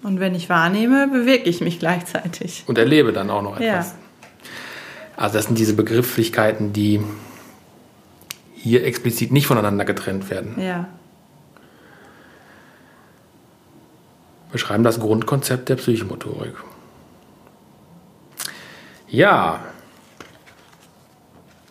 Und 0.05 0.19
wenn 0.19 0.35
ich 0.35 0.49
wahrnehme, 0.49 1.07
bewege 1.07 1.49
ich 1.49 1.61
mich 1.61 1.79
gleichzeitig. 1.79 2.63
Und 2.67 2.77
erlebe 2.77 3.11
dann 3.11 3.31
auch 3.31 3.41
noch 3.41 3.55
etwas. 3.59 3.87
Ja. 3.87 3.95
Also 5.17 5.37
das 5.37 5.45
sind 5.45 5.57
diese 5.57 5.73
Begrifflichkeiten, 5.73 6.73
die 6.73 7.01
hier 8.53 8.85
explizit 8.85 9.31
nicht 9.31 9.47
voneinander 9.47 9.83
getrennt 9.83 10.29
werden. 10.29 10.61
Ja. 10.61 10.87
Beschreiben 14.51 14.83
das 14.83 14.99
Grundkonzept 14.99 15.69
der 15.69 15.75
Psychomotorik. 15.77 16.53
Ja, 19.07 19.59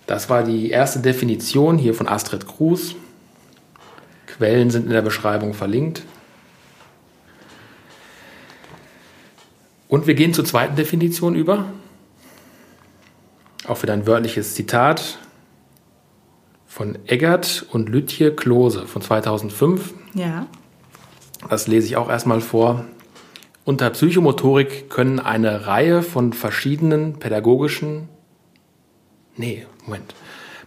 das 0.09 0.29
war 0.29 0.43
die 0.43 0.71
erste 0.71 0.99
Definition 0.99 1.79
hier 1.79 1.95
von 1.95 2.09
Astrid 2.09 2.49
Kruse. 2.49 2.97
Quellen 4.27 4.71
sind 4.71 4.87
in 4.87 4.93
der 4.93 5.03
Beschreibung 5.03 5.55
verlinkt. 5.55 6.03
Und 9.95 10.09
wir 10.09 10.15
gehen 10.15 10.35
zur 10.35 10.45
zweiten 10.45 10.75
Definition 10.75 11.37
über. 11.37 11.67
Auch 13.69 13.81
wieder 13.85 13.93
ein 13.93 14.09
wörtliches 14.09 14.57
Zitat 14.57 15.21
von 16.67 16.99
Eggert 17.07 17.65
und 17.71 17.89
Lütje 17.89 18.35
Klose 18.35 18.89
von 18.89 19.03
2005. 19.03 19.95
Ja. 20.15 20.49
Das 21.49 21.69
lese 21.69 21.87
ich 21.87 21.97
auch 21.97 22.11
erstmal 22.11 22.41
vor. 22.41 22.87
Unter 23.65 23.89
Psychomotorik 23.91 24.91
können 24.91 25.21
eine 25.21 25.69
Reihe 25.69 26.03
von 26.03 26.33
verschiedenen 26.33 27.21
pädagogischen, 27.21 28.09
nee, 29.37 29.65
Moment, 29.85 30.13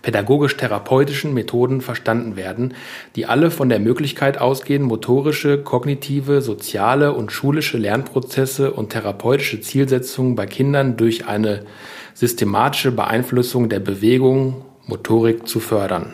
pädagogisch-therapeutischen 0.07 1.33
Methoden 1.33 1.81
verstanden 1.81 2.37
werden, 2.37 2.75
die 3.17 3.25
alle 3.25 3.51
von 3.51 3.67
der 3.67 3.79
Möglichkeit 3.79 4.39
ausgehen, 4.39 4.83
motorische, 4.83 5.61
kognitive, 5.61 6.41
soziale 6.41 7.11
und 7.11 7.33
schulische 7.33 7.77
Lernprozesse 7.77 8.71
und 8.71 8.91
therapeutische 8.91 9.59
Zielsetzungen 9.59 10.35
bei 10.35 10.45
Kindern 10.45 10.95
durch 10.95 11.27
eine 11.27 11.65
systematische 12.13 12.93
Beeinflussung 12.93 13.67
der 13.67 13.81
Bewegung, 13.81 14.63
Motorik 14.85 15.45
zu 15.45 15.59
fördern. 15.59 16.13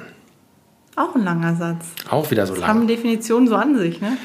Auch 0.96 1.14
ein 1.14 1.24
langer 1.24 1.56
Satz. 1.56 1.86
Auch 2.10 2.32
wieder 2.32 2.48
so 2.48 2.56
lang. 2.56 2.68
Haben 2.68 2.88
Definitionen 2.88 3.48
so 3.48 3.56
an 3.56 3.78
sich, 3.78 4.02
ne? 4.02 4.18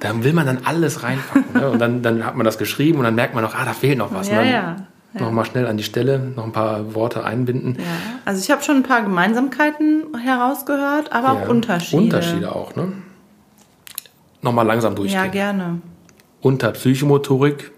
da 0.00 0.22
will 0.22 0.34
man 0.34 0.44
dann 0.44 0.58
alles 0.64 1.02
reinpacken. 1.02 1.44
Ne? 1.54 1.70
Und 1.70 1.78
dann, 1.78 2.02
dann 2.02 2.26
hat 2.26 2.36
man 2.36 2.44
das 2.44 2.58
geschrieben 2.58 2.98
und 2.98 3.04
dann 3.04 3.14
merkt 3.14 3.34
man 3.34 3.42
noch, 3.42 3.54
ah, 3.54 3.64
da 3.64 3.72
fehlt 3.72 3.96
noch 3.96 4.12
was. 4.12 4.28
Ja, 4.28 4.42
ja 4.42 4.76
ja. 5.14 5.20
nochmal 5.20 5.44
schnell 5.44 5.66
an 5.66 5.76
die 5.76 5.84
Stelle, 5.84 6.18
noch 6.18 6.44
ein 6.44 6.52
paar 6.52 6.94
Worte 6.94 7.24
einbinden. 7.24 7.76
Ja. 7.78 7.84
Also 8.24 8.40
ich 8.42 8.50
habe 8.50 8.62
schon 8.62 8.76
ein 8.76 8.82
paar 8.82 9.02
Gemeinsamkeiten 9.02 10.16
herausgehört, 10.18 11.12
aber 11.12 11.34
ja. 11.34 11.44
auch 11.44 11.48
Unterschiede. 11.48 12.02
Unterschiede 12.02 12.54
auch, 12.54 12.74
ne? 12.76 12.92
Nochmal 14.42 14.66
langsam 14.66 14.94
durchgehen. 14.94 15.24
Ja, 15.24 15.26
gerne. 15.26 15.80
Unter 16.40 16.72
Psychomotorik 16.72 17.72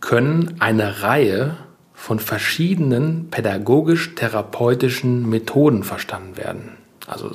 können 0.00 0.56
eine 0.60 1.02
Reihe 1.02 1.56
von 1.92 2.18
verschiedenen 2.18 3.28
pädagogisch-therapeutischen 3.30 5.28
Methoden 5.28 5.82
verstanden 5.82 6.38
werden. 6.38 6.70
Also 7.06 7.30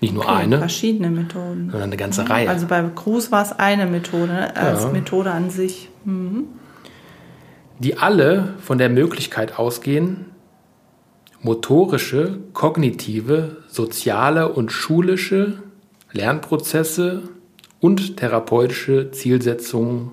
nicht 0.00 0.14
nur 0.14 0.24
okay, 0.24 0.32
eine. 0.32 0.56
Verschiedene 0.58 1.10
Methoden. 1.10 1.68
Sondern 1.70 1.90
eine 1.90 1.98
ganze 1.98 2.30
Reihe. 2.30 2.48
Also 2.48 2.66
bei 2.66 2.82
Cruz 2.94 3.30
war 3.30 3.42
es 3.42 3.52
eine 3.52 3.84
Methode, 3.84 4.32
ne? 4.32 4.56
als 4.56 4.84
ja. 4.84 4.88
Methode 4.88 5.30
an 5.30 5.50
sich. 5.50 5.90
Mhm 6.04 6.46
die 7.80 7.96
alle 7.96 8.54
von 8.60 8.78
der 8.78 8.90
Möglichkeit 8.90 9.58
ausgehen, 9.58 10.26
motorische, 11.42 12.38
kognitive, 12.52 13.56
soziale 13.68 14.52
und 14.52 14.70
schulische 14.70 15.62
Lernprozesse 16.12 17.22
und 17.80 18.18
therapeutische 18.18 19.10
Zielsetzungen 19.10 20.12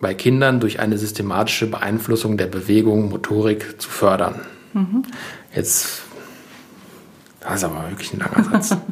bei 0.00 0.14
Kindern 0.14 0.60
durch 0.60 0.80
eine 0.80 0.98
systematische 0.98 1.70
Beeinflussung 1.70 2.36
der 2.36 2.46
Bewegung, 2.46 3.08
Motorik 3.08 3.80
zu 3.80 3.88
fördern. 3.88 4.40
Mhm. 4.72 5.04
Jetzt, 5.54 6.02
das 7.40 7.56
ist 7.56 7.64
aber 7.64 7.88
wirklich 7.88 8.12
ein 8.12 8.18
langer 8.18 8.44
Satz. 8.44 8.76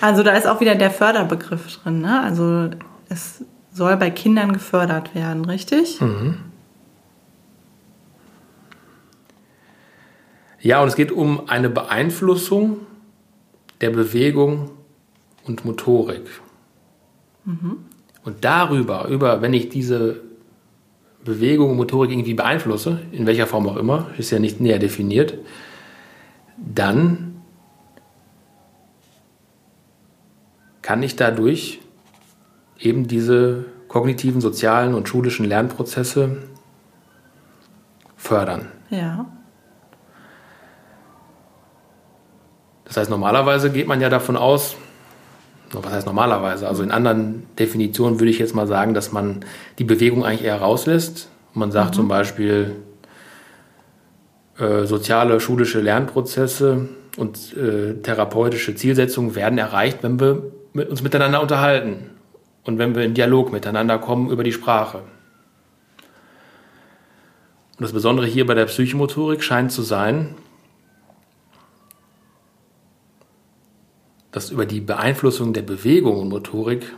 Also 0.00 0.22
da 0.22 0.30
ist 0.36 0.46
auch 0.46 0.60
wieder 0.60 0.76
der 0.76 0.92
Förderbegriff 0.92 1.78
drin. 1.78 2.02
Ne? 2.02 2.22
Also 2.22 2.70
es 3.08 3.42
soll 3.78 3.96
bei 3.96 4.10
Kindern 4.10 4.52
gefördert 4.52 5.14
werden, 5.14 5.46
richtig? 5.46 6.00
Mhm. 6.00 6.34
Ja, 10.60 10.82
und 10.82 10.88
es 10.88 10.96
geht 10.96 11.12
um 11.12 11.48
eine 11.48 11.70
Beeinflussung 11.70 12.80
der 13.80 13.90
Bewegung 13.90 14.72
und 15.44 15.64
Motorik. 15.64 16.28
Mhm. 17.44 17.78
Und 18.24 18.44
darüber, 18.44 19.06
über, 19.06 19.40
wenn 19.40 19.54
ich 19.54 19.68
diese 19.68 20.20
Bewegung 21.24 21.70
und 21.70 21.76
Motorik 21.76 22.10
irgendwie 22.10 22.34
beeinflusse, 22.34 23.00
in 23.12 23.26
welcher 23.26 23.46
Form 23.46 23.68
auch 23.68 23.76
immer, 23.76 24.10
ist 24.18 24.30
ja 24.30 24.40
nicht 24.40 24.60
näher 24.60 24.80
definiert, 24.80 25.34
dann 26.56 27.40
kann 30.82 31.02
ich 31.04 31.14
dadurch 31.14 31.80
eben 32.78 33.08
diese 33.08 33.64
kognitiven, 33.88 34.40
sozialen 34.40 34.94
und 34.94 35.08
schulischen 35.08 35.46
Lernprozesse 35.46 36.38
fördern. 38.16 38.66
Ja. 38.90 39.26
Das 42.84 42.96
heißt, 42.96 43.10
normalerweise 43.10 43.70
geht 43.70 43.86
man 43.86 44.00
ja 44.00 44.08
davon 44.08 44.36
aus, 44.36 44.76
was 45.72 45.92
heißt 45.92 46.06
normalerweise? 46.06 46.66
Also 46.66 46.82
in 46.82 46.90
anderen 46.90 47.46
Definitionen 47.58 48.20
würde 48.20 48.30
ich 48.30 48.38
jetzt 48.38 48.54
mal 48.54 48.66
sagen, 48.66 48.94
dass 48.94 49.12
man 49.12 49.44
die 49.78 49.84
Bewegung 49.84 50.24
eigentlich 50.24 50.44
eher 50.44 50.60
rauslässt. 50.60 51.28
Man 51.52 51.72
sagt 51.72 51.90
mhm. 51.90 51.94
zum 51.94 52.08
Beispiel, 52.08 52.76
äh, 54.58 54.86
soziale, 54.86 55.40
schulische 55.40 55.80
Lernprozesse 55.80 56.88
und 57.18 57.54
äh, 57.56 57.94
therapeutische 58.02 58.74
Zielsetzungen 58.74 59.34
werden 59.34 59.58
erreicht, 59.58 59.98
wenn 60.02 60.18
wir 60.18 60.42
mit 60.72 60.88
uns 60.88 61.02
miteinander 61.02 61.42
unterhalten 61.42 62.10
und 62.68 62.76
wenn 62.76 62.94
wir 62.94 63.02
in 63.02 63.14
Dialog 63.14 63.50
miteinander 63.50 63.98
kommen 63.98 64.28
über 64.28 64.44
die 64.44 64.52
Sprache. 64.52 64.98
Und 64.98 65.06
das 67.78 67.94
Besondere 67.94 68.26
hier 68.26 68.44
bei 68.44 68.52
der 68.52 68.66
Psychomotorik 68.66 69.42
scheint 69.42 69.72
zu 69.72 69.80
sein, 69.80 70.34
dass 74.32 74.50
über 74.50 74.66
die 74.66 74.82
Beeinflussung 74.82 75.54
der 75.54 75.62
Bewegung 75.62 76.20
und 76.20 76.28
Motorik 76.28 76.94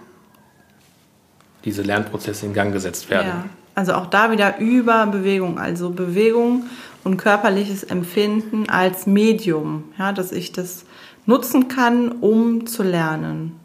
diese 1.65 1.83
Lernprozesse 1.83 2.47
in 2.47 2.53
Gang 2.53 2.73
gesetzt 2.73 3.09
werden. 3.09 3.29
Ja, 3.29 3.45
also 3.77 3.93
auch 3.93 4.07
da 4.07 4.33
wieder 4.33 4.59
über 4.59 5.07
Bewegung, 5.07 5.61
also 5.61 5.91
Bewegung 5.91 6.65
und 7.05 7.17
körperliches 7.17 7.85
Empfinden 7.85 8.69
als 8.69 9.07
Medium, 9.07 9.85
ja, 9.97 10.13
dass 10.13 10.33
ich 10.33 10.51
das 10.51 10.85
nutzen 11.27 11.69
kann, 11.69 12.11
um 12.11 12.67
zu 12.67 12.83
lernen. 12.83 13.61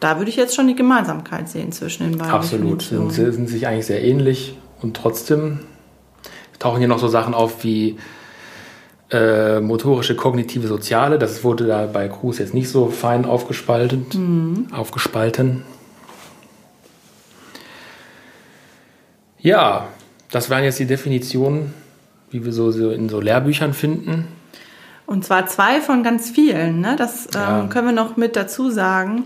Da 0.00 0.18
würde 0.18 0.30
ich 0.30 0.36
jetzt 0.36 0.54
schon 0.54 0.66
die 0.68 0.74
Gemeinsamkeit 0.74 1.48
sehen 1.48 1.72
zwischen 1.72 2.04
den 2.10 2.18
beiden. 2.18 2.32
Absolut, 2.32 2.82
sind, 2.82 3.10
sind 3.12 3.48
sich 3.48 3.66
eigentlich 3.66 3.86
sehr 3.86 4.04
ähnlich 4.04 4.56
und 4.82 4.96
trotzdem 4.96 5.60
tauchen 6.58 6.78
hier 6.78 6.88
noch 6.88 6.98
so 6.98 7.08
Sachen 7.08 7.34
auf 7.34 7.64
wie 7.64 7.98
äh, 9.10 9.60
motorische, 9.60 10.16
kognitive, 10.16 10.66
soziale. 10.66 11.18
Das 11.18 11.44
wurde 11.44 11.66
da 11.66 11.86
bei 11.86 12.08
Cruz 12.08 12.38
jetzt 12.38 12.54
nicht 12.54 12.68
so 12.68 12.88
fein 12.88 13.24
aufgespalten. 13.24 14.06
Mhm. 14.12 14.74
aufgespalten. 14.74 15.62
Ja, 19.38 19.88
das 20.30 20.50
wären 20.50 20.64
jetzt 20.64 20.78
die 20.80 20.86
Definitionen, 20.86 21.72
wie 22.30 22.44
wir 22.44 22.52
so, 22.52 22.72
so 22.72 22.90
in 22.90 23.08
so 23.08 23.20
Lehrbüchern 23.20 23.74
finden. 23.74 24.26
Und 25.06 25.24
zwar 25.24 25.46
zwei 25.46 25.80
von 25.80 26.02
ganz 26.02 26.30
vielen. 26.30 26.80
Ne? 26.80 26.96
Das 26.98 27.28
ja. 27.32 27.60
ähm, 27.60 27.68
können 27.68 27.86
wir 27.86 27.94
noch 27.94 28.16
mit 28.16 28.34
dazu 28.34 28.70
sagen, 28.70 29.24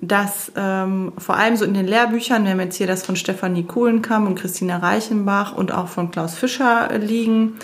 dass 0.00 0.52
ähm, 0.56 1.12
vor 1.18 1.36
allem 1.36 1.56
so 1.56 1.64
in 1.64 1.74
den 1.74 1.86
Lehrbüchern, 1.86 2.44
wir 2.44 2.52
haben 2.52 2.60
jetzt 2.60 2.76
hier 2.76 2.86
das 2.86 3.04
von 3.04 3.16
Stefanie 3.16 3.64
Kuhlenkamp 3.64 4.26
und 4.26 4.34
Christina 4.34 4.78
Reichenbach 4.78 5.56
und 5.56 5.72
auch 5.72 5.88
von 5.88 6.10
Klaus 6.10 6.34
Fischer 6.34 6.90
liegen, 6.98 7.56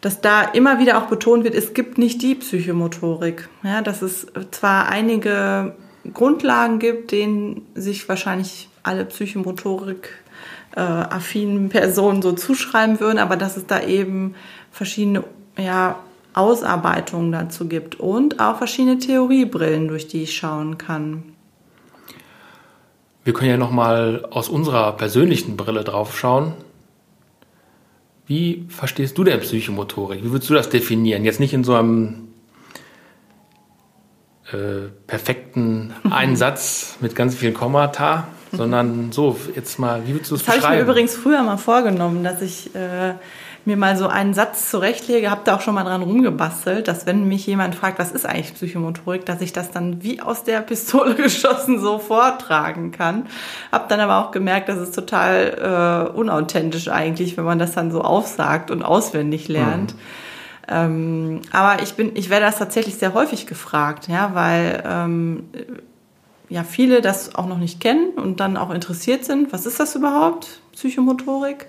dass 0.00 0.20
da 0.20 0.42
immer 0.42 0.80
wieder 0.80 0.98
auch 0.98 1.06
betont 1.06 1.44
wird, 1.44 1.54
es 1.54 1.74
gibt 1.74 1.96
nicht 1.96 2.22
die 2.22 2.34
Psychomotorik. 2.34 3.48
Ja, 3.62 3.82
dass 3.82 4.02
es 4.02 4.26
zwar 4.50 4.88
einige 4.88 5.76
Grundlagen 6.12 6.80
gibt, 6.80 7.12
denen 7.12 7.66
sich 7.74 8.08
wahrscheinlich 8.08 8.68
alle 8.82 9.04
Psychomotorik 9.04 10.10
äh, 10.74 10.80
affinen 10.80 11.68
Personen 11.68 12.20
so 12.20 12.32
zuschreiben 12.32 12.98
würden, 12.98 13.18
aber 13.18 13.36
dass 13.36 13.56
es 13.56 13.66
da 13.66 13.80
eben 13.80 14.34
verschiedene 14.72 15.22
ja, 15.56 16.00
Ausarbeitungen 16.34 17.30
dazu 17.30 17.68
gibt 17.68 18.00
und 18.00 18.40
auch 18.40 18.58
verschiedene 18.58 18.98
Theoriebrillen, 18.98 19.86
durch 19.86 20.08
die 20.08 20.24
ich 20.24 20.36
schauen 20.36 20.78
kann. 20.78 21.31
Wir 23.24 23.32
können 23.32 23.50
ja 23.50 23.56
noch 23.56 23.70
mal 23.70 24.26
aus 24.30 24.48
unserer 24.48 24.92
persönlichen 24.96 25.56
Brille 25.56 25.84
drauf 25.84 26.18
schauen. 26.18 26.54
Wie 28.26 28.66
verstehst 28.68 29.18
du 29.18 29.24
denn 29.24 29.40
Psychomotorik? 29.40 30.24
Wie 30.24 30.32
würdest 30.32 30.50
du 30.50 30.54
das 30.54 30.68
definieren? 30.68 31.24
Jetzt 31.24 31.38
nicht 31.38 31.52
in 31.52 31.64
so 31.64 31.74
einem 31.74 32.28
äh, 34.50 34.88
perfekten 35.06 35.92
Einsatz 36.10 36.96
mit 37.00 37.14
ganz 37.14 37.34
vielen 37.34 37.54
Kommata, 37.54 38.26
sondern 38.52 39.12
so, 39.12 39.36
jetzt 39.54 39.78
mal, 39.78 40.06
wie 40.06 40.14
würdest 40.14 40.30
du 40.30 40.34
es 40.34 40.42
beschreiben? 40.42 40.60
Das 40.60 40.64
habe 40.64 40.76
ich 40.76 40.84
mir 40.84 40.90
übrigens 40.90 41.14
früher 41.14 41.42
mal 41.42 41.56
vorgenommen, 41.56 42.24
dass 42.24 42.42
ich 42.42 42.74
äh, 42.74 43.14
mir 43.64 43.76
mal 43.76 43.96
so 43.96 44.08
einen 44.08 44.34
Satz 44.34 44.70
zurechtlege, 44.70 45.30
habe 45.30 45.42
da 45.44 45.56
auch 45.56 45.60
schon 45.60 45.74
mal 45.74 45.84
dran 45.84 46.02
rumgebastelt, 46.02 46.88
dass 46.88 47.06
wenn 47.06 47.28
mich 47.28 47.46
jemand 47.46 47.74
fragt, 47.74 47.98
was 47.98 48.12
ist 48.12 48.26
eigentlich 48.26 48.54
Psychomotorik, 48.54 49.24
dass 49.24 49.40
ich 49.40 49.52
das 49.52 49.70
dann 49.70 50.02
wie 50.02 50.20
aus 50.20 50.44
der 50.44 50.60
Pistole 50.60 51.14
geschossen 51.16 51.80
so 51.80 51.98
vortragen 51.98 52.92
kann. 52.92 53.26
Habe 53.70 53.84
dann 53.88 54.00
aber 54.00 54.18
auch 54.18 54.30
gemerkt, 54.30 54.68
dass 54.68 54.78
es 54.78 54.90
total 54.90 56.10
äh, 56.12 56.16
unauthentisch 56.16 56.88
eigentlich, 56.88 57.36
wenn 57.36 57.44
man 57.44 57.58
das 57.58 57.72
dann 57.72 57.90
so 57.90 58.02
aufsagt 58.02 58.70
und 58.70 58.82
auswendig 58.82 59.48
lernt. 59.48 59.94
Mhm. 59.94 60.00
Ähm, 60.68 61.40
aber 61.50 61.82
ich 61.82 61.94
bin, 61.94 62.12
ich 62.14 62.30
werde 62.30 62.46
das 62.46 62.58
tatsächlich 62.58 62.94
sehr 62.96 63.14
häufig 63.14 63.46
gefragt, 63.46 64.08
ja, 64.08 64.30
weil 64.34 64.82
ähm, 64.86 65.44
ja 66.48 66.64
viele 66.64 67.00
das 67.00 67.34
auch 67.34 67.46
noch 67.46 67.58
nicht 67.58 67.80
kennen 67.80 68.10
und 68.16 68.40
dann 68.40 68.56
auch 68.56 68.70
interessiert 68.70 69.24
sind. 69.24 69.52
Was 69.52 69.66
ist 69.66 69.80
das 69.80 69.94
überhaupt, 69.94 70.60
Psychomotorik? 70.72 71.66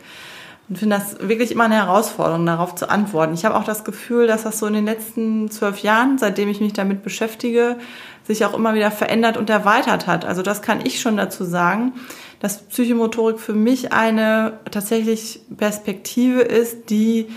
Und 0.69 0.77
finde 0.77 0.97
das 0.97 1.17
wirklich 1.19 1.51
immer 1.51 1.65
eine 1.65 1.75
Herausforderung, 1.75 2.45
darauf 2.45 2.75
zu 2.75 2.89
antworten. 2.89 3.33
Ich 3.33 3.45
habe 3.45 3.55
auch 3.55 3.65
das 3.65 3.83
Gefühl, 3.83 4.27
dass 4.27 4.43
das 4.43 4.59
so 4.59 4.65
in 4.65 4.73
den 4.73 4.85
letzten 4.85 5.51
zwölf 5.51 5.79
Jahren, 5.79 6.17
seitdem 6.17 6.49
ich 6.49 6.61
mich 6.61 6.73
damit 6.73 7.03
beschäftige, 7.03 7.77
sich 8.23 8.45
auch 8.45 8.53
immer 8.53 8.73
wieder 8.73 8.89
verändert 8.89 9.35
und 9.35 9.49
erweitert 9.49 10.07
hat. 10.07 10.23
Also 10.23 10.41
das 10.41 10.61
kann 10.61 10.85
ich 10.85 11.01
schon 11.01 11.17
dazu 11.17 11.43
sagen, 11.43 11.93
dass 12.39 12.63
Psychomotorik 12.63 13.39
für 13.39 13.53
mich 13.53 13.91
eine 13.91 14.59
tatsächlich 14.71 15.41
Perspektive 15.55 16.41
ist, 16.41 16.89
die 16.89 17.27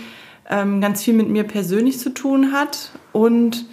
ähm, 0.49 0.79
ganz 0.79 1.03
viel 1.03 1.13
mit 1.13 1.29
mir 1.29 1.43
persönlich 1.43 1.99
zu 1.99 2.13
tun 2.13 2.53
hat 2.53 2.91
und 3.11 3.65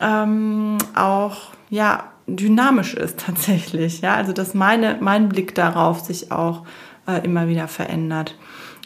ähm, 0.00 0.78
auch 0.96 1.52
ja 1.70 2.12
dynamisch 2.26 2.94
ist 2.94 3.20
tatsächlich. 3.26 4.00
Ja, 4.00 4.14
also 4.14 4.32
dass 4.32 4.54
meine 4.54 4.98
mein 5.00 5.28
Blick 5.28 5.54
darauf 5.54 6.00
sich 6.00 6.32
auch 6.32 6.64
äh, 7.06 7.24
immer 7.24 7.48
wieder 7.48 7.68
verändert. 7.68 8.36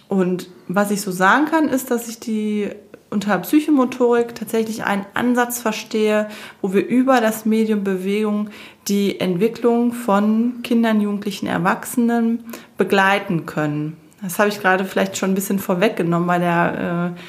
Und 0.09 0.49
was 0.69 0.90
ich 0.90 1.01
so 1.01 1.11
sagen 1.11 1.47
kann, 1.47 1.69
ist, 1.69 1.90
dass 1.90 2.09
ich 2.09 2.21
die 2.21 2.71
unter 3.11 3.38
Psychomotorik 3.38 4.35
tatsächlich 4.35 4.85
einen 4.85 5.07
Ansatz 5.14 5.61
verstehe, 5.61 6.29
wo 6.61 6.73
wir 6.73 6.87
über 6.87 7.21
das 7.21 7.47
Medium 7.47 7.85
Bewegung 7.85 8.51
die 8.88 9.21
Entwicklung 9.21 9.92
von 9.92 10.62
Kindern, 10.62 11.01
Jugendlichen, 11.01 11.47
Erwachsenen 11.47 12.45
begleiten 12.77 13.47
können. 13.47 13.97
Das 14.23 14.38
habe 14.38 14.49
ich 14.49 14.61
gerade 14.61 14.85
vielleicht 14.85 15.16
schon 15.16 15.31
ein 15.31 15.35
bisschen 15.35 15.59
vorweggenommen 15.59 16.27
bei 16.27 16.38
der 16.38 17.14
äh, 17.16 17.21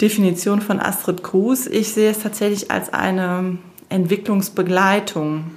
Definition 0.00 0.60
von 0.60 0.80
Astrid 0.80 1.22
Cruz. 1.22 1.66
Ich 1.66 1.92
sehe 1.92 2.10
es 2.10 2.20
tatsächlich 2.20 2.70
als 2.70 2.92
eine 2.92 3.58
Entwicklungsbegleitung 3.88 5.50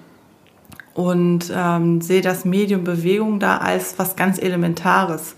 und 0.93 1.51
ähm, 1.55 2.01
sehe 2.01 2.21
das 2.21 2.45
Medium 2.45 2.83
Bewegung 2.83 3.39
da 3.39 3.57
als 3.57 3.97
was 3.97 4.15
ganz 4.15 4.37
Elementares 4.37 5.35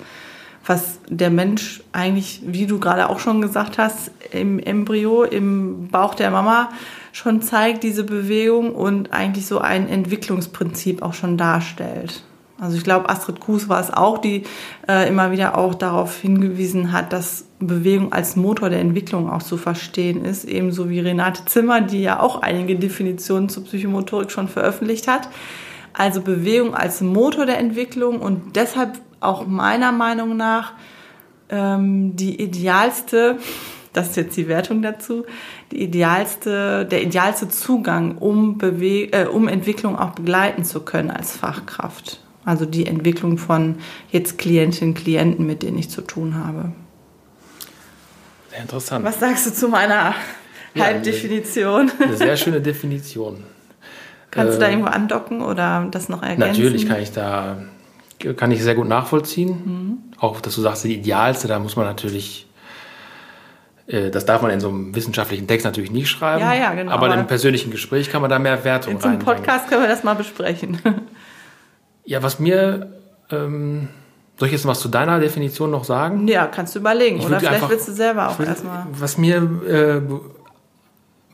was 0.65 1.00
der 1.10 1.30
Mensch 1.30 1.82
eigentlich, 1.91 2.41
wie 2.45 2.67
du 2.67 2.80
gerade 2.80 3.10
auch 3.10 3.19
schon 3.19 3.41
gesagt 3.41 3.78
hast, 3.78 4.12
im 4.32 4.60
Embryo, 4.60 5.24
im 5.24 5.88
Bauch 5.88 6.13
der 6.13 6.32
Mama 6.32 6.69
schon 7.12 7.41
zeigt, 7.41 7.84
diese 7.84 8.04
Bewegung 8.04 8.74
und 8.76 9.12
eigentlich 9.12 9.45
so 9.45 9.60
ein 9.60 9.89
Entwicklungsprinzip 9.89 11.02
auch 11.02 11.13
schon 11.13 11.38
darstellt. 11.38 12.24
Also 12.62 12.78
ich 12.78 12.84
glaube, 12.84 13.10
Astrid 13.10 13.39
Kuhs 13.39 13.69
war 13.69 13.82
es 13.82 13.91
auch, 13.91 14.19
die 14.19 14.43
äh, 14.88 15.08
immer 15.08 15.32
wieder 15.32 15.58
auch 15.58 15.74
darauf 15.74 16.19
hingewiesen 16.19 16.91
hat, 16.91 17.12
dass 17.12 17.45
Bewegung 17.60 18.13
als 18.13 18.36
Motor 18.36 18.69
der 18.69 18.80
Entwicklung 18.80 19.32
auch 19.32 19.41
zu 19.41 19.58
verstehen 19.58 20.24
ist, 20.24 20.45
ebenso 20.45 20.88
wie 20.88 21.00
Renate 21.00 21.43
Zimmer, 21.45 21.82
die 21.82 22.04
ja 22.04 22.19
auch 22.19 22.43
einige 22.43 22.76
Definitionen 22.76 23.50
zur 23.50 23.63
Psychomotorik 23.63 24.30
schon 24.30 24.47
veröffentlicht 24.47 25.08
hat. 25.08 25.28
Also 25.93 26.21
Bewegung 26.21 26.76
als 26.76 27.02
Motor 27.02 27.47
der 27.47 27.58
Entwicklung 27.58 28.19
und 28.19 28.56
deshalb 28.56 29.00
auch 29.22 29.48
meiner 29.48 29.92
Meinung 29.92 30.36
nach 30.36 30.74
ähm, 31.50 32.16
die 32.16 32.42
idealste, 32.42 33.38
das 33.94 34.10
ist 34.10 34.18
jetzt 34.18 34.38
die 34.38 34.48
Wertung 34.48 34.82
dazu, 34.82 35.26
die 35.72 35.84
idealste, 35.84 36.86
der 36.86 37.04
idealste 37.04 37.48
Zugang, 37.48 38.18
um, 38.18 38.58
Bewe 38.58 39.12
äh, 39.14 39.28
um 39.28 39.48
Entwicklung 39.48 39.98
auch 39.98 40.12
begleiten 40.12 40.66
zu 40.66 40.82
können 40.82 41.12
als 41.12 41.36
Fachkraft. 41.36 42.20
Also 42.44 42.66
die 42.66 42.88
Entwicklung 42.88 43.38
von 43.38 43.76
jetzt 44.12 44.40
Klientinnen, 44.40 44.96
Klienten, 44.96 45.46
mit 45.46 45.62
denen 45.62 45.78
ich 45.78 45.90
zu 45.90 46.02
tun 46.02 46.36
habe. 46.44 46.72
Sehr 48.50 48.62
interessant. 48.62 49.06
Was 49.06 49.20
sagst 49.20 49.46
du 49.46 49.54
zu 49.54 49.68
meiner 49.68 50.16
ja, 50.74 50.84
Halbdefinition? 50.86 51.92
Eine 52.02 52.18
sehr 52.18 52.36
schöne 52.38 52.60
Definition. 52.60 53.44
Kannst 54.32 54.56
du 54.56 54.60
da 54.60 54.68
äh, 54.68 54.72
irgendwo 54.72 54.90
andocken 54.90 55.42
oder 55.42 55.88
das 55.92 56.10
noch 56.10 56.24
ergänzen? 56.24 56.62
Natürlich 56.64 56.88
kann 56.88 57.02
ich 57.02 57.12
da 57.12 57.58
kann 58.38 58.52
ich 58.52 58.64
sehr 58.64 58.76
gut 58.76 58.88
nachvollziehen. 58.88 59.50
Mhm. 59.50 59.98
Auch, 60.20 60.42
dass 60.42 60.56
du 60.56 60.62
sagst, 60.62 60.84
die 60.84 60.96
idealste, 60.96 61.48
da 61.48 61.60
muss 61.60 61.76
man 61.76 61.86
natürlich 61.86 62.48
Äh, 63.88 64.10
Das 64.12 64.26
darf 64.26 64.42
man 64.44 64.52
in 64.52 64.60
so 64.60 64.70
einem 64.70 64.94
wissenschaftlichen 64.96 65.48
Text 65.48 65.66
natürlich 65.66 65.92
nicht 65.92 66.08
schreiben. 66.08 66.40
Ja, 66.42 66.54
ja, 66.54 66.74
genau, 66.74 66.92
Aber 66.92 67.08
aber- 67.08 67.16
im 67.20 67.28
persönlichen 67.28 67.72
Gespräch 67.72 68.10
kann 68.10 68.22
man 68.22 68.30
da 68.30 68.38
mehr 68.40 68.64
Wertung 68.64 68.94
In 68.94 69.00
so 69.02 69.08
einem. 69.10 69.20
Podcast 69.20 69.68
können 69.68 69.82
wir 69.82 69.90
das 69.90 70.04
mal 70.04 70.14
besprechen. 70.16 70.80
Ja, 72.04 72.24
was 72.24 72.40
mir, 72.40 72.92
ähm, 73.30 73.88
soll 74.38 74.48
ich 74.48 74.54
jetzt 74.54 74.66
was 74.66 74.80
zu 74.80 74.88
deiner 74.90 75.20
Definition 75.20 75.70
noch 75.70 75.84
sagen? 75.84 76.28
ja, 76.28 76.48
kannst 76.48 76.74
du 76.76 76.80
überlegen. 76.80 77.18
Ich 77.20 77.26
Oder 77.26 77.40
vielleicht 77.40 77.56
einfach- 77.56 77.70
willst 77.70 77.88
du 77.88 77.92
selber 77.94 78.30
auch 78.30 78.40
erstmal. 78.40 78.88
Was 78.92 79.18
mir 79.20 79.38
äh, 79.38 80.00
be 80.00 80.20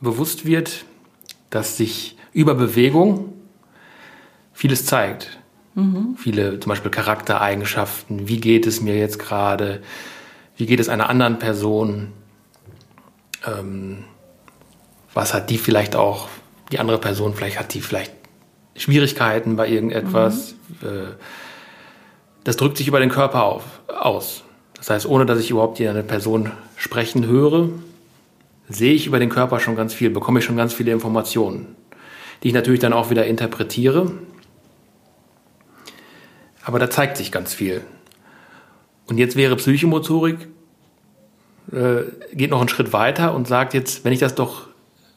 bewusst 0.00 0.44
wird, 0.44 0.84
dass 1.50 1.76
sich 1.78 2.16
über 2.34 2.54
Bewegung 2.54 3.32
vieles 4.52 4.84
zeigt. 4.84 5.38
Viele 6.16 6.60
zum 6.60 6.70
Beispiel 6.70 6.90
Charaktereigenschaften. 6.90 8.28
Wie 8.28 8.40
geht 8.40 8.66
es 8.66 8.80
mir 8.80 8.96
jetzt 8.96 9.18
gerade? 9.18 9.82
Wie 10.56 10.66
geht 10.66 10.80
es 10.80 10.88
einer 10.88 11.08
anderen 11.08 11.38
Person? 11.38 12.12
Ähm, 13.46 14.04
was 15.14 15.34
hat 15.34 15.50
die 15.50 15.58
vielleicht 15.58 15.96
auch, 15.96 16.28
die 16.72 16.78
andere 16.78 16.98
Person, 16.98 17.34
vielleicht 17.34 17.58
hat 17.58 17.74
die 17.74 17.80
vielleicht 17.80 18.12
Schwierigkeiten 18.76 19.56
bei 19.56 19.68
irgendetwas. 19.68 20.54
Äh, 20.82 21.14
das 22.44 22.56
drückt 22.56 22.76
sich 22.78 22.88
über 22.88 23.00
den 23.00 23.10
Körper 23.10 23.44
auf, 23.44 23.64
aus. 23.88 24.44
Das 24.76 24.90
heißt, 24.90 25.06
ohne 25.06 25.26
dass 25.26 25.40
ich 25.40 25.50
überhaupt 25.50 25.80
eine 25.80 26.02
Person 26.02 26.52
sprechen 26.76 27.26
höre, 27.26 27.68
sehe 28.68 28.92
ich 28.92 29.06
über 29.06 29.18
den 29.18 29.28
Körper 29.28 29.60
schon 29.60 29.76
ganz 29.76 29.92
viel, 29.92 30.10
bekomme 30.10 30.38
ich 30.38 30.44
schon 30.44 30.56
ganz 30.56 30.72
viele 30.72 30.92
Informationen, 30.92 31.74
die 32.42 32.48
ich 32.48 32.54
natürlich 32.54 32.80
dann 32.80 32.92
auch 32.92 33.10
wieder 33.10 33.26
interpretiere. 33.26 34.12
Aber 36.68 36.78
da 36.78 36.90
zeigt 36.90 37.16
sich 37.16 37.32
ganz 37.32 37.54
viel. 37.54 37.80
Und 39.06 39.16
jetzt 39.16 39.36
wäre 39.36 39.56
Psychomotorik, 39.56 40.48
äh, 41.72 42.02
geht 42.34 42.50
noch 42.50 42.60
einen 42.60 42.68
Schritt 42.68 42.92
weiter 42.92 43.34
und 43.34 43.48
sagt 43.48 43.72
jetzt, 43.72 44.04
wenn 44.04 44.12
ich 44.12 44.18
das 44.18 44.34
doch, 44.34 44.66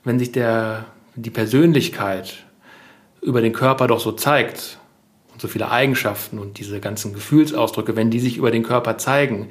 wenn 0.06 0.18
sich 0.18 0.32
der, 0.32 0.86
die 1.16 1.30
Persönlichkeit 1.30 2.46
über 3.22 3.42
den 3.42 3.52
Körper 3.52 3.88
doch 3.88 4.00
so 4.00 4.14
zeigt 4.14 4.80
und 5.34 5.42
so 5.42 5.50
viele 5.50 5.70
Eigenschaften 5.70 6.40
und 6.40 6.58
diese 6.58 6.80
ganzen 6.80 7.12
Gefühlsausdrücke, 7.14 7.98
wenn 7.98 8.12
die 8.12 8.22
sich 8.22 8.38
über 8.38 8.52
den 8.52 8.64
Körper 8.64 8.98
zeigen, 8.98 9.50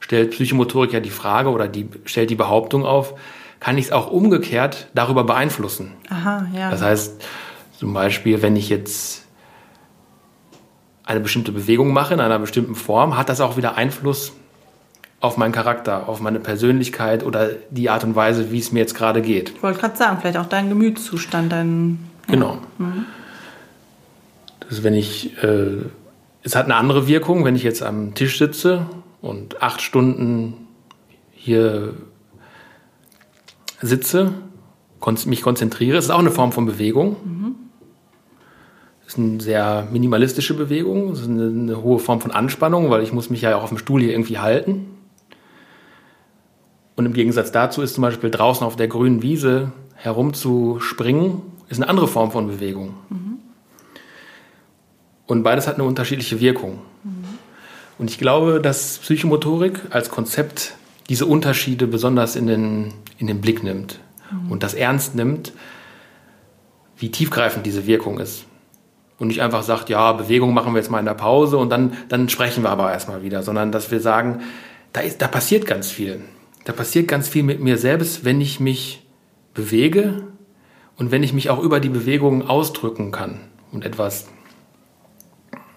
stellt 0.00 0.32
Psychomotorik 0.32 0.94
ja 0.94 0.98
die 0.98 1.10
Frage 1.10 1.50
oder 1.50 1.68
die 1.68 1.88
stellt 2.06 2.30
die 2.30 2.34
Behauptung 2.34 2.84
auf, 2.84 3.14
kann 3.60 3.78
ich 3.78 3.84
es 3.84 3.92
auch 3.92 4.10
umgekehrt 4.10 4.88
darüber 4.94 5.22
beeinflussen? 5.22 5.92
Aha, 6.08 6.48
ja. 6.52 6.72
Das 6.72 6.82
heißt, 6.82 7.24
zum 7.78 7.94
Beispiel, 7.94 8.42
wenn 8.42 8.56
ich 8.56 8.68
jetzt 8.68 9.25
eine 11.06 11.20
bestimmte 11.20 11.52
Bewegung 11.52 11.92
mache 11.92 12.14
in 12.14 12.20
einer 12.20 12.38
bestimmten 12.38 12.74
Form, 12.74 13.16
hat 13.16 13.28
das 13.28 13.40
auch 13.40 13.56
wieder 13.56 13.76
Einfluss 13.76 14.32
auf 15.20 15.36
meinen 15.36 15.52
Charakter, 15.52 16.08
auf 16.08 16.20
meine 16.20 16.40
Persönlichkeit 16.40 17.24
oder 17.24 17.50
die 17.70 17.88
Art 17.88 18.04
und 18.04 18.14
Weise, 18.14 18.50
wie 18.52 18.58
es 18.58 18.72
mir 18.72 18.80
jetzt 18.80 18.94
gerade 18.94 19.22
geht. 19.22 19.50
ich 19.56 19.62
wollte 19.62 19.80
gerade 19.80 19.96
sagen, 19.96 20.18
vielleicht 20.20 20.36
auch 20.36 20.46
dein 20.46 20.68
Gemütszustand, 20.68 21.50
dein. 21.52 21.98
Genau. 22.26 22.58
Das 24.60 24.72
ist, 24.72 24.82
wenn 24.82 24.94
ich, 24.94 25.42
äh, 25.42 25.84
es 26.42 26.56
hat 26.56 26.66
eine 26.66 26.74
andere 26.74 27.06
Wirkung, 27.06 27.44
wenn 27.44 27.56
ich 27.56 27.62
jetzt 27.62 27.82
am 27.82 28.14
Tisch 28.14 28.38
sitze 28.38 28.86
und 29.22 29.62
acht 29.62 29.80
Stunden 29.80 30.54
hier 31.32 31.94
sitze, 33.80 34.32
mich 35.26 35.42
konzentriere. 35.42 35.98
Es 35.98 36.06
ist 36.06 36.10
auch 36.10 36.18
eine 36.18 36.32
Form 36.32 36.50
von 36.50 36.66
Bewegung. 36.66 37.14
Es 37.14 37.45
ist 39.06 39.18
eine 39.18 39.40
sehr 39.40 39.86
minimalistische 39.90 40.54
Bewegung. 40.54 41.10
Es 41.10 41.20
ist 41.20 41.28
eine, 41.28 41.46
eine 41.46 41.82
hohe 41.82 41.98
Form 41.98 42.20
von 42.20 42.30
Anspannung, 42.30 42.90
weil 42.90 43.02
ich 43.02 43.12
muss 43.12 43.30
mich 43.30 43.42
ja 43.42 43.56
auch 43.56 43.62
auf 43.62 43.68
dem 43.68 43.78
Stuhl 43.78 44.00
hier 44.00 44.10
irgendwie 44.10 44.38
halten. 44.38 44.86
Und 46.96 47.06
im 47.06 47.12
Gegensatz 47.12 47.52
dazu 47.52 47.82
ist 47.82 47.94
zum 47.94 48.02
Beispiel 48.02 48.30
draußen 48.30 48.66
auf 48.66 48.74
der 48.74 48.88
grünen 48.88 49.22
Wiese 49.22 49.72
herumzuspringen, 49.94 51.42
ist 51.68 51.80
eine 51.80 51.88
andere 51.88 52.08
Form 52.08 52.30
von 52.30 52.48
Bewegung. 52.48 52.94
Und 55.26 55.42
beides 55.42 55.66
hat 55.66 55.74
eine 55.74 55.84
unterschiedliche 55.84 56.40
Wirkung. 56.40 56.78
Und 57.98 58.10
ich 58.10 58.18
glaube, 58.18 58.60
dass 58.60 58.98
Psychomotorik 58.98 59.80
als 59.90 60.10
Konzept 60.10 60.74
diese 61.08 61.26
Unterschiede 61.26 61.86
besonders 61.86 62.36
in 62.36 62.46
den, 62.46 62.94
in 63.18 63.26
den 63.26 63.40
Blick 63.40 63.62
nimmt 63.62 64.00
und 64.48 64.62
das 64.62 64.74
ernst 64.74 65.14
nimmt, 65.14 65.52
wie 66.96 67.10
tiefgreifend 67.10 67.66
diese 67.66 67.86
Wirkung 67.86 68.18
ist. 68.18 68.44
Und 69.18 69.28
nicht 69.28 69.40
einfach 69.40 69.62
sagt, 69.62 69.88
ja, 69.88 70.12
Bewegung 70.12 70.52
machen 70.52 70.74
wir 70.74 70.78
jetzt 70.78 70.90
mal 70.90 70.98
in 70.98 71.06
der 71.06 71.14
Pause 71.14 71.56
und 71.56 71.70
dann, 71.70 71.94
dann 72.08 72.28
sprechen 72.28 72.62
wir 72.62 72.70
aber 72.70 72.92
erstmal 72.92 73.22
wieder, 73.22 73.42
sondern 73.42 73.72
dass 73.72 73.90
wir 73.90 74.00
sagen, 74.00 74.42
da, 74.92 75.00
ist, 75.00 75.22
da 75.22 75.28
passiert 75.28 75.66
ganz 75.66 75.90
viel. 75.90 76.20
Da 76.64 76.72
passiert 76.72 77.08
ganz 77.08 77.28
viel 77.28 77.42
mit 77.42 77.60
mir 77.60 77.78
selbst, 77.78 78.24
wenn 78.24 78.40
ich 78.40 78.60
mich 78.60 79.06
bewege 79.54 80.22
und 80.96 81.10
wenn 81.10 81.22
ich 81.22 81.32
mich 81.32 81.48
auch 81.48 81.62
über 81.62 81.80
die 81.80 81.88
Bewegung 81.88 82.46
ausdrücken 82.46 83.12
kann 83.12 83.40
und 83.72 83.84
etwas 83.84 84.26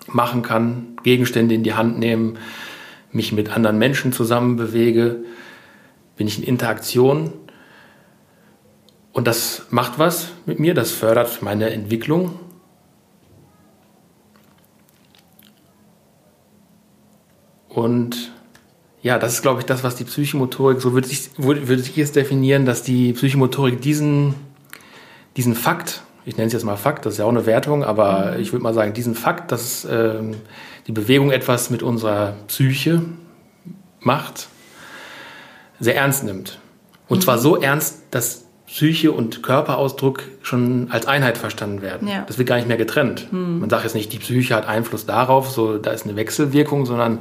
machen 0.07 0.41
kann, 0.41 0.97
Gegenstände 1.03 1.55
in 1.55 1.63
die 1.63 1.73
Hand 1.73 1.99
nehmen, 1.99 2.37
mich 3.11 3.31
mit 3.31 3.55
anderen 3.55 3.77
Menschen 3.77 4.13
zusammen 4.13 4.55
bewege, 4.55 5.23
bin 6.17 6.27
ich 6.27 6.39
in 6.39 6.43
Interaktion. 6.43 7.33
Und 9.13 9.27
das 9.27 9.67
macht 9.69 9.99
was 9.99 10.29
mit 10.45 10.59
mir, 10.59 10.73
das 10.73 10.91
fördert 10.91 11.41
meine 11.41 11.69
Entwicklung. 11.71 12.39
Und 17.69 18.31
ja, 19.01 19.17
das 19.17 19.33
ist, 19.33 19.41
glaube 19.41 19.61
ich, 19.61 19.65
das, 19.65 19.83
was 19.83 19.95
die 19.95 20.03
Psychomotorik, 20.03 20.81
so 20.81 20.93
würde 20.93 21.07
ich, 21.09 21.29
würde 21.37 21.81
ich 21.81 21.97
es 21.97 22.11
definieren, 22.11 22.65
dass 22.65 22.83
die 22.83 23.13
Psychomotorik 23.13 23.81
diesen, 23.81 24.33
diesen 25.37 25.55
Fakt, 25.55 26.01
ich 26.25 26.35
nenne 26.35 26.47
es 26.47 26.53
jetzt 26.53 26.65
mal 26.65 26.75
Fakt, 26.75 27.05
das 27.05 27.13
ist 27.13 27.19
ja 27.19 27.25
auch 27.25 27.29
eine 27.29 27.45
Wertung, 27.45 27.83
aber 27.83 28.37
ich 28.39 28.51
würde 28.51 28.63
mal 28.63 28.73
sagen, 28.73 28.93
diesen 28.93 29.15
Fakt, 29.15 29.51
dass 29.51 29.87
ähm, 29.89 30.35
die 30.87 30.91
Bewegung 30.91 31.31
etwas 31.31 31.69
mit 31.69 31.81
unserer 31.81 32.35
Psyche 32.47 33.01
macht, 34.01 34.49
sehr 35.79 35.95
ernst 35.95 36.25
nimmt. 36.25 36.59
Und 37.07 37.23
zwar 37.23 37.37
so 37.37 37.55
ernst, 37.55 38.01
dass 38.11 38.45
Psyche 38.67 39.11
und 39.11 39.41
Körperausdruck 39.41 40.23
schon 40.43 40.91
als 40.91 41.07
Einheit 41.07 41.37
verstanden 41.39 41.81
werden. 41.81 42.07
Ja. 42.07 42.23
Das 42.27 42.37
wird 42.37 42.47
gar 42.47 42.57
nicht 42.57 42.67
mehr 42.67 42.77
getrennt. 42.77 43.29
Man 43.31 43.67
sagt 43.69 43.83
jetzt 43.83 43.95
nicht, 43.95 44.13
die 44.13 44.19
Psyche 44.19 44.55
hat 44.55 44.67
Einfluss 44.67 45.07
darauf, 45.07 45.49
so 45.49 45.77
da 45.79 45.91
ist 45.91 46.05
eine 46.05 46.15
Wechselwirkung, 46.15 46.85
sondern 46.85 47.19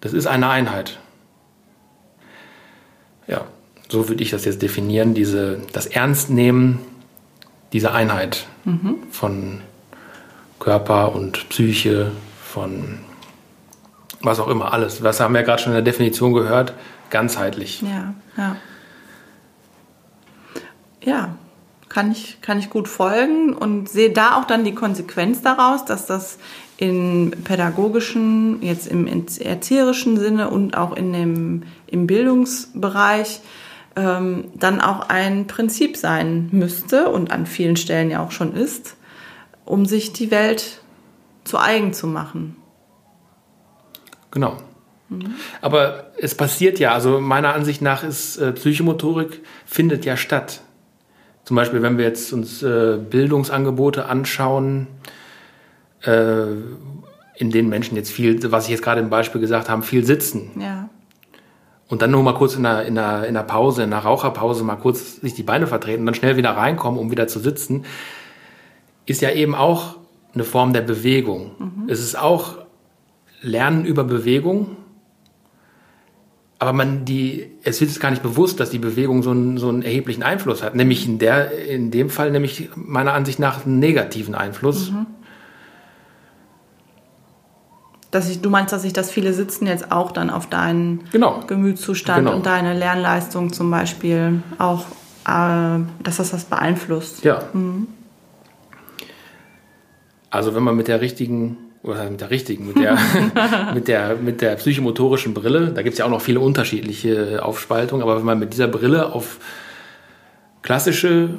das 0.00 0.12
ist 0.12 0.26
eine 0.26 0.48
Einheit. 0.48 0.98
Ja, 3.26 3.44
so 3.88 4.08
würde 4.08 4.22
ich 4.22 4.30
das 4.30 4.44
jetzt 4.44 4.62
definieren, 4.62 5.14
diese, 5.14 5.60
das 5.72 5.86
Ernstnehmen 5.86 6.78
dieser 7.72 7.94
Einheit 7.94 8.46
von 9.10 9.60
Körper 10.58 11.14
und 11.14 11.48
Psyche, 11.48 12.12
von 12.42 12.98
was 14.22 14.38
auch 14.38 14.48
immer, 14.48 14.72
alles. 14.72 15.02
Was 15.02 15.20
haben 15.20 15.34
wir 15.34 15.42
gerade 15.42 15.62
schon 15.62 15.72
in 15.72 15.76
der 15.76 15.82
Definition 15.82 16.32
gehört? 16.32 16.74
Ganzheitlich. 17.10 17.82
Ja, 17.82 18.14
ja. 18.36 18.56
Ja, 21.02 21.34
kann 21.88 22.12
ich, 22.12 22.40
kann 22.42 22.58
ich 22.58 22.68
gut 22.68 22.86
folgen 22.86 23.54
und 23.54 23.88
sehe 23.88 24.12
da 24.12 24.36
auch 24.36 24.44
dann 24.44 24.64
die 24.64 24.74
Konsequenz 24.74 25.40
daraus, 25.40 25.86
dass 25.86 26.04
das 26.04 26.38
im 26.80 27.32
pädagogischen, 27.44 28.62
jetzt 28.62 28.86
im 28.86 29.06
erzieherischen 29.06 30.18
Sinne 30.18 30.48
und 30.48 30.74
auch 30.78 30.96
in 30.96 31.12
dem, 31.12 31.62
im 31.86 32.06
Bildungsbereich 32.06 33.42
ähm, 33.96 34.46
dann 34.54 34.80
auch 34.80 35.10
ein 35.10 35.46
Prinzip 35.46 35.98
sein 35.98 36.48
müsste 36.52 37.10
und 37.10 37.32
an 37.32 37.44
vielen 37.44 37.76
Stellen 37.76 38.10
ja 38.10 38.24
auch 38.24 38.30
schon 38.30 38.54
ist, 38.54 38.96
um 39.66 39.84
sich 39.84 40.14
die 40.14 40.30
Welt 40.30 40.80
zu 41.44 41.58
eigen 41.58 41.92
zu 41.92 42.06
machen. 42.06 42.56
Genau. 44.30 44.56
Aber 45.60 46.12
es 46.16 46.34
passiert 46.34 46.78
ja, 46.78 46.94
also 46.94 47.20
meiner 47.20 47.52
Ansicht 47.52 47.82
nach 47.82 48.04
ist 48.04 48.38
äh, 48.38 48.52
Psychomotorik 48.52 49.42
findet 49.66 50.06
ja 50.06 50.16
statt. 50.16 50.62
Zum 51.44 51.56
Beispiel, 51.56 51.82
wenn 51.82 51.98
wir 51.98 52.06
jetzt 52.06 52.32
uns 52.32 52.62
äh, 52.62 52.96
Bildungsangebote 52.96 54.06
anschauen, 54.06 54.86
äh, 56.02 56.46
in 57.36 57.50
denen 57.50 57.68
Menschen 57.68 57.96
jetzt 57.96 58.10
viel, 58.10 58.38
was 58.52 58.64
ich 58.64 58.70
jetzt 58.70 58.82
gerade 58.82 59.00
im 59.00 59.10
Beispiel 59.10 59.40
gesagt 59.40 59.68
habe, 59.68 59.82
viel 59.82 60.04
sitzen. 60.04 60.50
Ja. 60.60 60.88
Und 61.88 62.02
dann 62.02 62.10
nur 62.12 62.22
mal 62.22 62.34
kurz 62.34 62.54
in 62.54 62.62
der, 62.62 62.84
in 62.86 62.94
der, 62.94 63.26
in 63.26 63.34
der 63.34 63.42
Pause, 63.42 63.82
in 63.82 63.90
der 63.90 64.00
Raucherpause 64.00 64.62
mal 64.62 64.76
kurz 64.76 65.16
sich 65.16 65.34
die 65.34 65.42
Beine 65.42 65.66
vertreten, 65.66 66.06
dann 66.06 66.14
schnell 66.14 66.36
wieder 66.36 66.50
reinkommen, 66.50 67.00
um 67.00 67.10
wieder 67.10 67.26
zu 67.26 67.40
sitzen, 67.40 67.84
ist 69.06 69.20
ja 69.22 69.30
eben 69.30 69.54
auch 69.56 69.96
eine 70.32 70.44
Form 70.44 70.72
der 70.72 70.82
Bewegung. 70.82 71.52
Es 71.88 72.00
ist 72.00 72.16
auch 72.16 72.58
Lernen 73.42 73.84
über 73.84 74.04
Bewegung. 74.04 74.76
Aber 76.60 76.74
man 76.74 77.06
die, 77.06 77.50
es 77.64 77.80
wird 77.80 77.90
es 77.90 77.98
gar 77.98 78.10
nicht 78.10 78.22
bewusst, 78.22 78.60
dass 78.60 78.68
die 78.68 78.78
Bewegung 78.78 79.22
so 79.22 79.30
einen, 79.30 79.56
so 79.56 79.70
einen 79.70 79.82
erheblichen 79.82 80.22
Einfluss 80.22 80.62
hat. 80.62 80.74
Nämlich 80.74 81.06
in 81.06 81.18
der, 81.18 81.66
in 81.66 81.90
dem 81.90 82.10
Fall 82.10 82.30
nämlich 82.30 82.68
meiner 82.76 83.14
Ansicht 83.14 83.38
nach 83.38 83.64
einen 83.64 83.78
negativen 83.78 84.34
Einfluss. 84.34 84.92
Dass 88.10 88.28
ich, 88.28 88.40
du 88.40 88.50
meinst, 88.50 88.72
dass 88.72 88.82
sich 88.82 88.92
das 88.92 89.10
viele 89.10 89.32
Sitzen 89.32 89.66
jetzt 89.66 89.92
auch 89.92 90.10
dann 90.12 90.30
auf 90.30 90.48
deinen 90.48 91.04
Genau. 91.12 91.40
Gemütszustand 91.46 92.24
Genau. 92.24 92.36
und 92.36 92.46
deine 92.46 92.74
Lernleistung 92.74 93.52
zum 93.52 93.70
Beispiel 93.70 94.42
auch, 94.58 94.86
äh, 95.26 95.80
dass 96.02 96.16
das 96.16 96.30
das 96.30 96.44
beeinflusst. 96.44 97.24
Ja. 97.24 97.44
Also 100.30 100.54
wenn 100.54 100.62
man 100.62 100.76
mit 100.76 100.88
der 100.88 101.00
richtigen, 101.00 101.56
oder 101.82 102.10
mit 102.10 102.20
der 102.20 102.30
richtigen, 102.30 102.66
mit 102.66 102.76
der, 102.78 102.98
mit 103.74 103.88
der, 103.88 104.16
mit 104.16 104.40
der 104.40 104.56
psychomotorischen 104.56 105.32
Brille, 105.32 105.68
da 105.72 105.82
gibt 105.82 105.94
es 105.94 105.98
ja 105.98 106.04
auch 106.04 106.10
noch 106.10 106.20
viele 106.20 106.40
unterschiedliche 106.40 107.44
Aufspaltungen, 107.44 108.02
aber 108.02 108.16
wenn 108.16 108.24
man 108.24 108.38
mit 108.38 108.52
dieser 108.52 108.68
Brille 108.68 109.12
auf 109.12 109.38
klassische, 110.62 111.30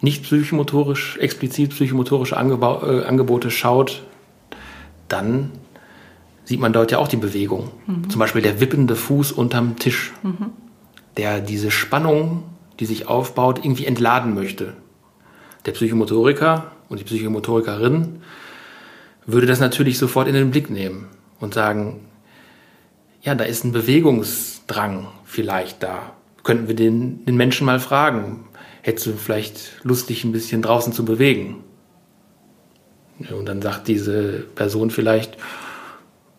nicht 0.00 0.24
psychomotorisch, 0.24 1.18
explizit 1.18 1.70
psychomotorische 1.70 2.34
äh, 2.34 2.38
Angebote 2.38 3.50
schaut, 3.50 4.02
dann 5.12 5.50
sieht 6.44 6.60
man 6.60 6.72
dort 6.72 6.90
ja 6.90 6.98
auch 6.98 7.08
die 7.08 7.16
Bewegung. 7.16 7.70
Zum 8.08 8.18
Beispiel 8.18 8.42
der 8.42 8.60
wippende 8.60 8.96
Fuß 8.96 9.32
unterm 9.32 9.76
Tisch, 9.76 10.12
der 11.16 11.40
diese 11.40 11.70
Spannung, 11.70 12.44
die 12.80 12.86
sich 12.86 13.06
aufbaut, 13.06 13.64
irgendwie 13.64 13.86
entladen 13.86 14.34
möchte. 14.34 14.74
Der 15.66 15.72
Psychomotoriker 15.72 16.72
und 16.88 16.98
die 16.98 17.04
Psychomotorikerin 17.04 18.20
würde 19.26 19.46
das 19.46 19.60
natürlich 19.60 19.98
sofort 19.98 20.26
in 20.26 20.34
den 20.34 20.50
Blick 20.50 20.68
nehmen 20.70 21.06
und 21.38 21.54
sagen, 21.54 22.00
ja, 23.22 23.36
da 23.36 23.44
ist 23.44 23.64
ein 23.64 23.72
Bewegungsdrang 23.72 25.06
vielleicht 25.24 25.82
da. 25.82 26.12
Könnten 26.42 26.66
wir 26.66 26.74
den, 26.74 27.24
den 27.24 27.36
Menschen 27.36 27.66
mal 27.66 27.78
fragen, 27.78 28.44
hättest 28.82 29.06
du 29.06 29.12
vielleicht 29.12 29.84
Lust, 29.84 30.08
dich 30.08 30.24
ein 30.24 30.32
bisschen 30.32 30.60
draußen 30.60 30.92
zu 30.92 31.04
bewegen? 31.04 31.62
Ja, 33.28 33.36
Und 33.36 33.46
dann 33.46 33.62
sagt 33.62 33.88
diese 33.88 34.44
Person 34.54 34.90
vielleicht, 34.90 35.36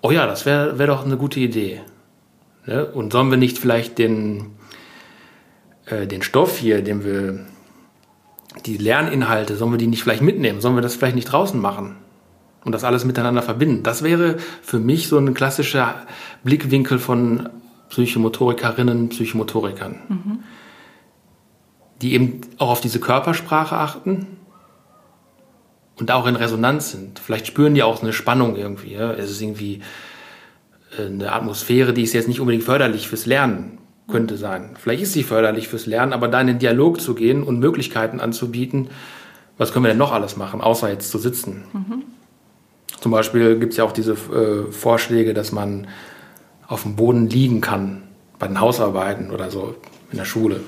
oh 0.01 0.11
ja, 0.11 0.27
das 0.27 0.45
wäre 0.45 0.77
wär 0.79 0.87
doch 0.87 1.05
eine 1.05 1.17
gute 1.17 1.39
Idee. 1.39 1.81
Ne? 2.65 2.85
Und 2.85 3.13
sollen 3.13 3.29
wir 3.29 3.37
nicht 3.37 3.57
vielleicht 3.57 3.97
den, 3.97 4.51
äh, 5.85 6.07
den 6.07 6.21
Stoff 6.21 6.57
hier, 6.57 6.83
den 6.83 7.03
wir, 7.03 7.45
die 8.65 8.77
Lerninhalte, 8.77 9.55
sollen 9.55 9.71
wir 9.71 9.77
die 9.77 9.87
nicht 9.87 10.03
vielleicht 10.03 10.21
mitnehmen? 10.21 10.61
Sollen 10.61 10.75
wir 10.75 10.81
das 10.81 10.95
vielleicht 10.95 11.15
nicht 11.15 11.31
draußen 11.31 11.59
machen? 11.59 11.95
Und 12.63 12.71
das 12.71 12.83
alles 12.83 13.03
miteinander 13.03 13.41
verbinden? 13.41 13.83
Das 13.83 14.03
wäre 14.03 14.37
für 14.61 14.79
mich 14.79 15.07
so 15.07 15.17
ein 15.17 15.33
klassischer 15.33 15.95
Blickwinkel 16.43 16.99
von 16.99 17.49
Psychomotorikerinnen, 17.89 19.09
Psychomotorikern. 19.09 20.43
Die 22.01 22.13
eben 22.13 22.41
auch 22.57 22.69
auf 22.69 22.81
diese 22.81 22.99
Körpersprache 22.99 23.75
achten 23.75 24.27
und 25.97 26.12
auch 26.12 26.25
in 26.25 26.36
Resonanz 26.36 26.91
sind. 26.91 27.19
Vielleicht 27.19 27.47
spüren 27.47 27.75
die 27.75 27.84
auch 27.84 28.01
eine 28.01 28.13
Spannung 28.13 28.56
irgendwie. 28.56 28.93
Ja? 28.93 29.12
Es 29.12 29.29
ist 29.29 29.41
irgendwie 29.41 29.82
äh, 30.97 31.06
eine 31.06 31.32
Atmosphäre, 31.32 31.93
die 31.93 32.03
ist 32.03 32.13
jetzt 32.13 32.27
nicht 32.27 32.39
unbedingt 32.39 32.63
förderlich 32.63 33.08
fürs 33.08 33.25
Lernen, 33.25 33.77
könnte 34.08 34.38
sein. 34.38 34.71
Vielleicht 34.79 35.03
ist 35.03 35.13
sie 35.13 35.23
förderlich 35.23 35.67
fürs 35.67 35.86
Lernen, 35.86 36.13
aber 36.13 36.27
da 36.27 36.41
in 36.41 36.47
den 36.47 36.60
Dialog 36.60 36.99
zu 36.99 37.13
gehen 37.13 37.43
und 37.43 37.60
Möglichkeiten 37.60 38.19
anzubieten, 38.19 38.89
was 39.58 39.71
können 39.71 39.86
wir 39.86 39.89
denn 39.89 39.99
noch 39.99 40.12
alles 40.12 40.36
machen, 40.36 40.62
außer 40.62 40.89
jetzt 40.89 41.12
zu 41.12 41.19
sitzen? 41.19 41.63
Zum 42.99 43.12
Beispiel 43.12 43.60
gibt 43.60 43.73
es 43.73 43.77
ja 43.77 43.84
auch 43.84 43.91
diese 43.91 44.13
äh, 44.13 44.71
Vorschläge, 44.71 45.34
dass 45.34 45.51
man 45.51 45.88
auf 46.67 46.84
dem 46.84 46.95
Boden 46.95 47.29
liegen 47.29 47.62
kann 47.62 48.03
bei 48.39 48.47
den 48.47 48.60
Hausarbeiten 48.60 49.29
oder 49.29 49.51
so 49.51 49.75
in 50.12 50.17
der 50.17 50.25
Schule. 50.25 50.60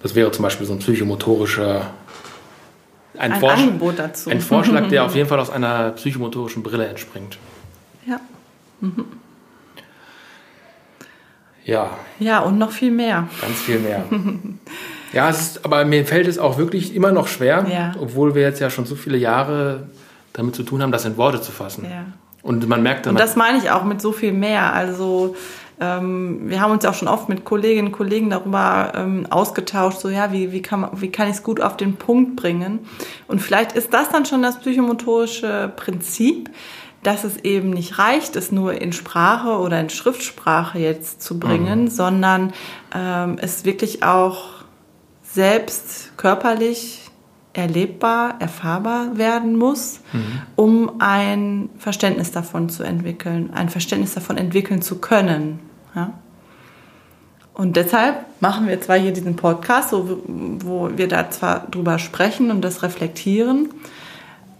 Das 0.00 0.14
wäre 0.14 0.30
zum 0.30 0.42
Beispiel 0.42 0.66
so 0.66 0.72
ein 0.72 0.78
psychomotorischer 0.78 1.90
ein, 3.18 3.32
Ein 3.32 3.44
Angebot 3.44 3.98
dazu. 3.98 4.30
ein 4.30 4.40
Vorschlag, 4.40 4.88
der 4.88 5.04
auf 5.04 5.14
jeden 5.16 5.28
Fall 5.28 5.40
aus 5.40 5.50
einer 5.50 5.90
psychomotorischen 5.90 6.62
Brille 6.62 6.86
entspringt. 6.86 7.38
Ja. 8.06 8.20
Ja, 11.64 11.90
ja, 12.18 12.40
und 12.40 12.58
noch 12.58 12.70
viel 12.72 12.90
mehr. 12.90 13.28
ganz 13.40 13.58
viel 13.60 13.78
mehr. 13.78 14.04
ja, 15.12 15.28
es 15.28 15.40
ist, 15.40 15.64
aber 15.64 15.84
mir 15.84 16.04
fällt 16.06 16.26
es 16.26 16.38
auch 16.38 16.56
wirklich 16.58 16.94
immer 16.94 17.12
noch 17.12 17.28
schwer, 17.28 17.66
Ja. 17.70 17.92
obwohl 18.00 18.34
wir 18.34 18.42
jetzt 18.42 18.60
ja 18.60 18.70
schon 18.70 18.86
so 18.86 18.94
viele 18.96 19.18
Jahre 19.18 19.88
damit 20.32 20.54
zu 20.54 20.62
tun 20.62 20.82
haben, 20.82 20.90
das 20.92 21.04
in 21.04 21.16
Worte 21.16 21.40
zu 21.42 21.52
fassen. 21.52 21.84
Ja. 21.84 22.04
Und 22.42 22.66
man 22.68 22.82
merkt 22.82 23.04
dann, 23.06 23.14
Und 23.14 23.20
das 23.20 23.36
meine 23.36 23.58
ich 23.58 23.70
auch 23.70 23.84
mit 23.84 24.00
so 24.00 24.12
viel 24.12 24.32
mehr. 24.32 24.72
Also 24.72 25.36
ähm, 25.80 26.48
wir 26.48 26.60
haben 26.60 26.72
uns 26.72 26.84
ja 26.84 26.90
auch 26.90 26.94
schon 26.94 27.08
oft 27.08 27.28
mit 27.28 27.44
Kolleginnen 27.44 27.88
und 27.88 27.92
Kollegen 27.92 28.30
darüber 28.30 28.92
ähm, 28.94 29.26
ausgetauscht, 29.30 30.00
so 30.00 30.08
ja, 30.08 30.32
wie, 30.32 30.52
wie 30.52 30.62
kann, 30.62 30.88
wie 30.94 31.10
kann 31.10 31.28
ich 31.28 31.36
es 31.36 31.42
gut 31.42 31.60
auf 31.60 31.76
den 31.76 31.96
Punkt 31.96 32.36
bringen? 32.36 32.80
Und 33.26 33.40
vielleicht 33.40 33.72
ist 33.72 33.92
das 33.94 34.10
dann 34.10 34.26
schon 34.26 34.42
das 34.42 34.60
psychomotorische 34.60 35.72
Prinzip, 35.76 36.50
dass 37.02 37.24
es 37.24 37.38
eben 37.38 37.70
nicht 37.70 37.98
reicht, 37.98 38.36
es 38.36 38.52
nur 38.52 38.74
in 38.80 38.92
Sprache 38.92 39.58
oder 39.58 39.80
in 39.80 39.88
Schriftsprache 39.88 40.78
jetzt 40.78 41.22
zu 41.22 41.38
bringen, 41.38 41.88
sondern 41.88 42.52
ähm, 42.94 43.38
es 43.40 43.64
wirklich 43.64 44.02
auch 44.02 44.48
selbst 45.22 46.12
körperlich 46.18 47.10
erlebbar, 47.52 48.36
erfahrbar 48.38 49.16
werden 49.16 49.56
muss, 49.56 50.00
um 50.56 51.00
ein 51.00 51.70
Verständnis 51.78 52.32
davon 52.32 52.68
zu 52.68 52.82
entwickeln, 52.82 53.50
ein 53.54 53.70
Verständnis 53.70 54.14
davon 54.14 54.36
entwickeln 54.36 54.82
zu 54.82 54.98
können. 54.98 55.58
Ja? 55.94 56.14
Und 57.54 57.76
deshalb 57.76 58.24
machen 58.40 58.68
wir 58.68 58.80
zwar 58.80 58.98
hier 58.98 59.12
diesen 59.12 59.36
Podcast, 59.36 59.90
so, 59.90 60.22
wo 60.26 60.90
wir 60.96 61.08
da 61.08 61.30
zwar 61.30 61.66
drüber 61.70 61.98
sprechen 61.98 62.50
und 62.50 62.62
das 62.62 62.82
reflektieren, 62.82 63.68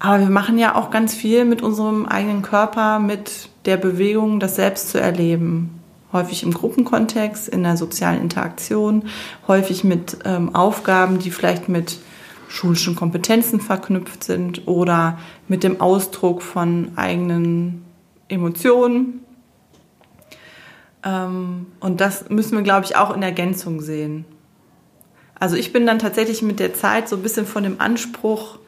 aber 0.00 0.20
wir 0.20 0.30
machen 0.30 0.58
ja 0.58 0.74
auch 0.74 0.90
ganz 0.90 1.14
viel 1.14 1.44
mit 1.44 1.62
unserem 1.62 2.06
eigenen 2.06 2.40
Körper, 2.40 2.98
mit 2.98 3.50
der 3.66 3.76
Bewegung, 3.76 4.40
das 4.40 4.56
selbst 4.56 4.88
zu 4.88 4.98
erleben. 4.98 5.78
Häufig 6.12 6.42
im 6.42 6.52
Gruppenkontext, 6.52 7.48
in 7.48 7.62
der 7.62 7.76
sozialen 7.76 8.20
Interaktion, 8.20 9.04
häufig 9.46 9.84
mit 9.84 10.16
ähm, 10.24 10.54
Aufgaben, 10.54 11.18
die 11.18 11.30
vielleicht 11.30 11.68
mit 11.68 11.98
schulischen 12.48 12.96
Kompetenzen 12.96 13.60
verknüpft 13.60 14.24
sind 14.24 14.66
oder 14.66 15.18
mit 15.46 15.62
dem 15.62 15.80
Ausdruck 15.80 16.42
von 16.42 16.92
eigenen 16.96 17.84
Emotionen. 18.28 19.20
Ähm, 21.04 21.66
und 21.80 22.00
das 22.00 22.28
müssen 22.28 22.56
wir, 22.56 22.62
glaube 22.62 22.86
ich, 22.86 22.96
auch 22.96 23.14
in 23.14 23.22
Ergänzung 23.22 23.80
sehen. 23.80 24.24
Also 25.38 25.56
ich 25.56 25.72
bin 25.72 25.86
dann 25.86 25.98
tatsächlich 25.98 26.42
mit 26.42 26.60
der 26.60 26.74
Zeit 26.74 27.08
so 27.08 27.16
ein 27.16 27.22
bisschen 27.22 27.46
von 27.46 27.62
dem 27.62 27.80
Anspruch 27.80 28.58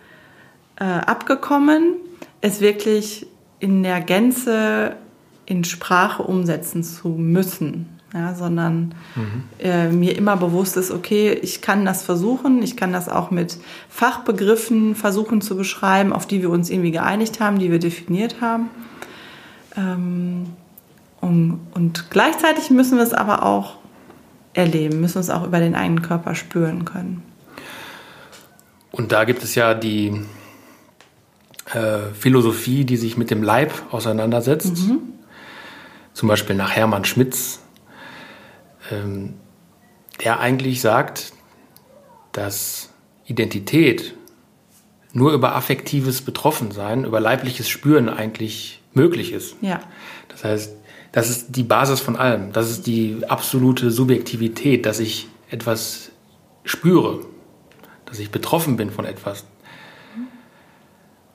äh, 0.76 0.84
abgekommen, 0.84 1.96
es 2.40 2.60
wirklich 2.60 3.26
in 3.60 3.82
der 3.82 4.00
Gänze 4.00 4.96
in 5.44 5.64
Sprache 5.64 6.22
umsetzen 6.22 6.82
zu 6.82 7.08
müssen, 7.08 8.00
ja, 8.14 8.34
sondern 8.34 8.94
äh, 9.58 9.88
mir 9.88 10.16
immer 10.16 10.36
bewusst 10.36 10.76
ist, 10.76 10.90
okay, 10.90 11.32
ich 11.32 11.60
kann 11.60 11.84
das 11.84 12.02
versuchen, 12.02 12.62
ich 12.62 12.76
kann 12.76 12.92
das 12.92 13.08
auch 13.08 13.30
mit 13.30 13.58
Fachbegriffen 13.88 14.94
versuchen 14.94 15.42
zu 15.42 15.56
beschreiben, 15.56 16.12
auf 16.12 16.26
die 16.26 16.40
wir 16.40 16.50
uns 16.50 16.70
irgendwie 16.70 16.90
geeinigt 16.90 17.38
haben, 17.40 17.58
die 17.58 17.70
wir 17.70 17.78
definiert 17.78 18.40
haben. 18.40 18.70
Ähm, 19.76 20.46
und, 21.22 21.60
und 21.72 22.10
gleichzeitig 22.10 22.70
müssen 22.70 22.98
wir 22.98 23.04
es 23.04 23.14
aber 23.14 23.44
auch 23.44 23.76
erleben, 24.54 25.00
müssen 25.00 25.20
es 25.20 25.30
auch 25.30 25.46
über 25.46 25.60
den 25.60 25.74
eigenen 25.74 26.02
Körper 26.02 26.34
spüren 26.34 26.84
können. 26.84 27.22
Und 28.90 29.12
da 29.12 29.24
gibt 29.24 29.42
es 29.42 29.54
ja 29.54 29.72
die 29.72 30.20
äh, 31.72 32.12
Philosophie, 32.12 32.84
die 32.84 32.96
sich 32.96 33.16
mit 33.16 33.30
dem 33.30 33.42
Leib 33.42 33.72
auseinandersetzt. 33.92 34.76
Zum 36.12 36.28
Beispiel 36.28 36.56
nach 36.56 36.72
Hermann 36.72 37.04
Schmitz, 37.04 37.60
ähm, 38.90 39.34
der 40.24 40.40
eigentlich 40.40 40.80
sagt, 40.80 41.32
dass 42.32 42.90
Identität 43.24 44.14
nur 45.12 45.32
über 45.32 45.54
affektives 45.54 46.20
Betroffensein, 46.20 47.04
über 47.04 47.20
leibliches 47.20 47.68
Spüren 47.68 48.08
eigentlich 48.08 48.82
möglich 48.92 49.32
ist. 49.32 49.54
Ja. 49.60 49.80
Das 50.28 50.44
heißt, 50.44 50.81
das 51.12 51.28
ist 51.28 51.56
die 51.56 51.62
Basis 51.62 52.00
von 52.00 52.16
allem. 52.16 52.52
Das 52.52 52.70
ist 52.70 52.86
die 52.86 53.18
absolute 53.28 53.90
Subjektivität, 53.90 54.86
dass 54.86 54.98
ich 54.98 55.28
etwas 55.50 56.10
spüre, 56.64 57.20
dass 58.06 58.18
ich 58.18 58.30
betroffen 58.30 58.76
bin 58.76 58.90
von 58.90 59.04
etwas. 59.04 59.44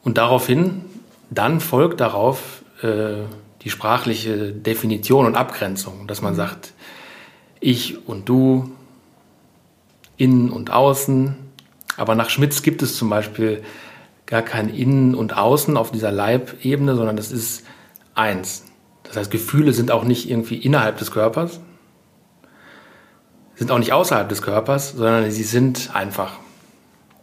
Und 0.04 0.18
daraufhin, 0.18 0.86
dann 1.30 1.60
folgt 1.60 2.02
darauf 2.02 2.64
äh, 2.82 3.24
die 3.62 3.70
sprachliche 3.70 4.52
Definition 4.52 5.26
und 5.26 5.36
Abgrenzung, 5.36 6.08
dass 6.08 6.22
man 6.22 6.36
sagt, 6.36 6.74
ich 7.60 8.08
und 8.08 8.30
du, 8.30 8.72
innen 10.16 10.50
und 10.50 10.72
außen. 10.72 11.36
Aber 11.98 12.16
nach 12.16 12.30
Schmitz 12.30 12.62
gibt 12.62 12.82
es 12.82 12.96
zum 12.96 13.10
Beispiel 13.10 13.64
gar 14.26 14.42
kein 14.42 14.70
Innen 14.70 15.16
und 15.16 15.38
Außen 15.38 15.78
auf 15.78 15.92
dieser 15.92 16.12
Leibebene, 16.12 16.96
sondern 16.96 17.18
das 17.18 17.32
ist 17.32 17.64
eins. 18.14 18.67
Das 19.08 19.18
heißt, 19.18 19.32
Gefühle 19.32 19.74
sind 19.74 19.92
auch 19.92 20.04
nicht 20.04 20.30
irgendwie 20.30 20.58
innerhalb 20.58 20.98
des 20.98 21.12
Körpers, 21.12 21.60
sind 23.56 23.72
auch 23.72 23.80
nicht 23.80 23.94
außerhalb 23.94 24.30
des 24.30 24.42
Körpers, 24.42 24.92
sondern 24.92 25.32
sie 25.32 25.44
sind 25.44 25.96
einfach. 25.96 26.34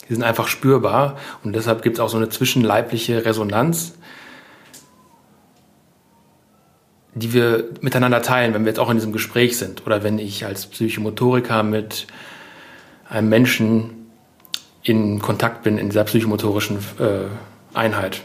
Sie 0.08 0.14
sind 0.14 0.22
einfach 0.22 0.48
spürbar 0.48 1.16
und 1.42 1.54
deshalb 1.54 1.82
gibt 1.82 1.96
es 1.96 2.00
auch 2.00 2.08
so 2.08 2.16
eine 2.16 2.28
zwischenleibliche 2.28 3.24
Resonanz, 3.24 3.94
die 7.14 7.32
wir 7.32 7.70
miteinander 7.80 8.20
teilen, 8.20 8.52
wenn 8.54 8.64
wir 8.64 8.70
jetzt 8.70 8.80
auch 8.80 8.90
in 8.90 8.96
diesem 8.96 9.12
Gespräch 9.12 9.56
sind 9.56 9.86
oder 9.86 10.02
wenn 10.02 10.18
ich 10.18 10.44
als 10.44 10.66
Psychomotoriker 10.66 11.62
mit 11.62 12.06
einem 13.08 13.28
Menschen 13.28 14.10
in 14.82 15.20
Kontakt 15.20 15.62
bin 15.62 15.78
in 15.78 15.88
dieser 15.88 16.04
psychomotorischen 16.04 16.78
äh, 16.98 17.26
Einheit. 17.72 18.20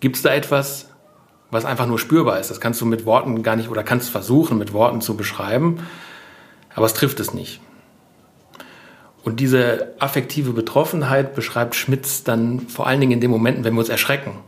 Gibt 0.00 0.16
es 0.16 0.22
da 0.22 0.34
etwas, 0.34 0.89
was 1.50 1.64
einfach 1.64 1.86
nur 1.86 1.98
spürbar 1.98 2.38
ist? 2.38 2.50
Das 2.50 2.60
kannst 2.60 2.80
du 2.80 2.86
mit 2.86 3.06
Worten 3.06 3.42
gar 3.42 3.56
nicht 3.56 3.68
oder 3.68 3.82
kannst 3.82 4.10
versuchen, 4.10 4.58
mit 4.58 4.72
Worten 4.72 5.00
zu 5.00 5.16
beschreiben, 5.16 5.78
aber 6.74 6.86
es 6.86 6.94
trifft 6.94 7.20
es 7.20 7.34
nicht. 7.34 7.60
Und 9.22 9.40
diese 9.40 9.94
affektive 9.98 10.52
Betroffenheit 10.52 11.34
beschreibt 11.34 11.74
Schmitz 11.74 12.24
dann 12.24 12.60
vor 12.60 12.86
allen 12.86 13.00
Dingen 13.00 13.12
in 13.12 13.20
den 13.20 13.30
Momenten, 13.30 13.64
wenn 13.64 13.74
wir 13.74 13.80
uns 13.80 13.88
erschrecken 13.88 14.38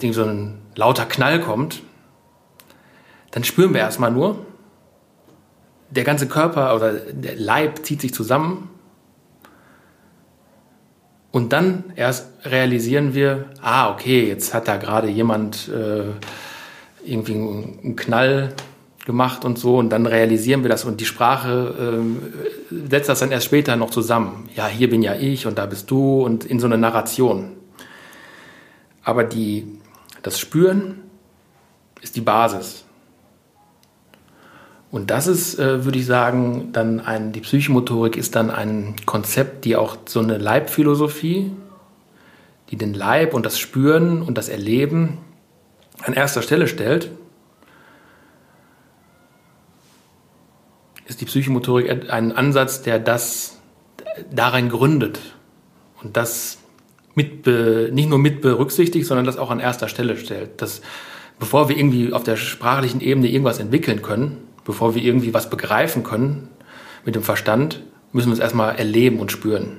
wenn 0.00 0.08
jetzt 0.08 0.16
so 0.16 0.24
ein 0.24 0.58
lauter 0.74 1.04
Knall 1.04 1.40
kommt, 1.40 1.82
dann 3.30 3.44
spüren 3.44 3.74
wir 3.74 3.80
erstmal 3.80 4.10
nur, 4.10 4.46
der 5.90 6.04
ganze 6.04 6.28
Körper 6.28 6.74
oder 6.74 6.94
der 6.94 7.36
Leib 7.36 7.84
zieht 7.84 8.00
sich 8.00 8.14
zusammen. 8.14 8.70
Und 11.32 11.54
dann 11.54 11.84
erst 11.96 12.28
realisieren 12.44 13.14
wir, 13.14 13.46
ah, 13.62 13.90
okay, 13.90 14.28
jetzt 14.28 14.52
hat 14.52 14.68
da 14.68 14.76
gerade 14.76 15.08
jemand 15.08 15.68
äh, 15.68 16.04
irgendwie 17.04 17.32
einen 17.32 17.96
Knall 17.96 18.52
gemacht 19.06 19.44
und 19.46 19.58
so. 19.58 19.78
Und 19.78 19.88
dann 19.88 20.04
realisieren 20.04 20.62
wir 20.62 20.68
das 20.68 20.84
und 20.84 21.00
die 21.00 21.06
Sprache 21.06 22.02
äh, 22.70 22.88
setzt 22.90 23.08
das 23.08 23.20
dann 23.20 23.32
erst 23.32 23.46
später 23.46 23.76
noch 23.76 23.90
zusammen. 23.90 24.48
Ja, 24.54 24.66
hier 24.66 24.90
bin 24.90 25.02
ja 25.02 25.14
ich 25.14 25.46
und 25.46 25.56
da 25.56 25.64
bist 25.64 25.90
du 25.90 26.22
und 26.22 26.44
in 26.44 26.60
so 26.60 26.66
eine 26.66 26.76
Narration. 26.76 27.52
Aber 29.02 29.24
die, 29.24 29.66
das 30.22 30.38
Spüren 30.38 31.00
ist 32.02 32.14
die 32.14 32.20
Basis. 32.20 32.84
Und 34.92 35.10
das 35.10 35.26
ist, 35.26 35.58
äh, 35.58 35.86
würde 35.86 35.98
ich 35.98 36.04
sagen, 36.04 36.68
dann 36.72 37.00
ein, 37.00 37.32
die 37.32 37.40
Psychomotorik 37.40 38.14
ist 38.14 38.36
dann 38.36 38.50
ein 38.50 38.94
Konzept, 39.06 39.64
die 39.64 39.74
auch 39.74 39.96
so 40.04 40.20
eine 40.20 40.36
Leibphilosophie, 40.36 41.50
die 42.70 42.76
den 42.76 42.92
Leib 42.92 43.32
und 43.32 43.46
das 43.46 43.58
Spüren 43.58 44.20
und 44.20 44.36
das 44.36 44.50
Erleben 44.50 45.16
an 46.02 46.12
erster 46.12 46.42
Stelle 46.42 46.68
stellt, 46.68 47.10
ist 51.06 51.22
die 51.22 51.24
Psychomotorik 51.24 52.10
ein 52.10 52.32
Ansatz, 52.32 52.82
der 52.82 52.98
das 52.98 53.56
darin 54.30 54.68
gründet 54.68 55.20
und 56.02 56.18
das 56.18 56.58
mit, 57.14 57.46
nicht 57.46 58.10
nur 58.10 58.18
mit 58.18 58.42
berücksichtigt, 58.42 59.06
sondern 59.06 59.24
das 59.24 59.38
auch 59.38 59.50
an 59.50 59.58
erster 59.58 59.88
Stelle 59.88 60.18
stellt. 60.18 60.60
Dass, 60.60 60.82
bevor 61.38 61.70
wir 61.70 61.78
irgendwie 61.78 62.12
auf 62.12 62.24
der 62.24 62.36
sprachlichen 62.36 63.00
Ebene 63.00 63.28
irgendwas 63.28 63.58
entwickeln 63.58 64.02
können, 64.02 64.51
bevor 64.64 64.94
wir 64.94 65.02
irgendwie 65.02 65.34
was 65.34 65.50
begreifen 65.50 66.02
können 66.02 66.48
mit 67.04 67.14
dem 67.14 67.22
Verstand, 67.22 67.82
müssen 68.12 68.28
wir 68.28 68.34
es 68.34 68.40
erstmal 68.40 68.76
erleben 68.76 69.18
und 69.20 69.32
spüren. 69.32 69.78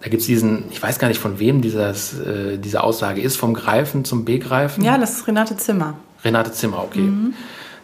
Da 0.00 0.08
gibt 0.08 0.20
es 0.20 0.26
diesen, 0.26 0.64
ich 0.70 0.80
weiß 0.80 0.98
gar 0.98 1.08
nicht 1.08 1.18
von 1.20 1.38
wem 1.38 1.60
dieses, 1.60 2.18
äh, 2.20 2.58
diese 2.58 2.82
Aussage 2.82 3.20
ist, 3.20 3.36
vom 3.36 3.54
Greifen 3.54 4.04
zum 4.04 4.24
Begreifen. 4.24 4.84
Ja, 4.84 4.96
das 4.96 5.14
ist 5.14 5.26
Renate 5.26 5.56
Zimmer. 5.56 5.94
Renate 6.24 6.52
Zimmer, 6.52 6.84
okay. 6.84 7.00
Mhm. 7.00 7.34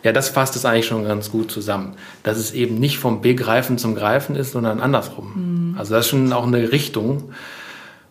Ja, 0.05 0.13
das 0.13 0.29
fasst 0.29 0.55
es 0.55 0.65
eigentlich 0.65 0.87
schon 0.87 1.05
ganz 1.05 1.31
gut 1.31 1.51
zusammen. 1.51 1.95
Dass 2.23 2.37
es 2.37 2.53
eben 2.53 2.79
nicht 2.79 2.99
vom 2.99 3.21
Begreifen 3.21 3.79
zum 3.79 3.95
Greifen 3.95 4.37
ist, 4.37 4.53
sondern 4.53 4.81
andersrum. 4.81 5.73
Mhm. 5.73 5.79
Also 5.79 5.95
das 5.95 6.05
ist 6.05 6.11
schon 6.11 6.33
auch 6.33 6.47
eine 6.47 6.71
Richtung 6.71 7.33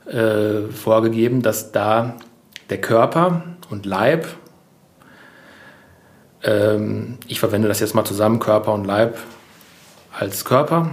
äh, 0.06 0.68
vorgegeben, 0.72 1.42
dass 1.42 1.72
da 1.72 2.16
der 2.70 2.82
Körper 2.82 3.44
und 3.70 3.86
Leib, 3.86 4.28
ähm, 6.44 7.18
ich 7.28 7.40
verwende 7.40 7.68
das 7.68 7.80
jetzt 7.80 7.96
mal 7.96 8.06
zusammen, 8.06 8.40
Körper 8.40 8.74
und 8.74 8.86
Leib 8.86 9.18
als 10.18 10.46
Körper, 10.46 10.92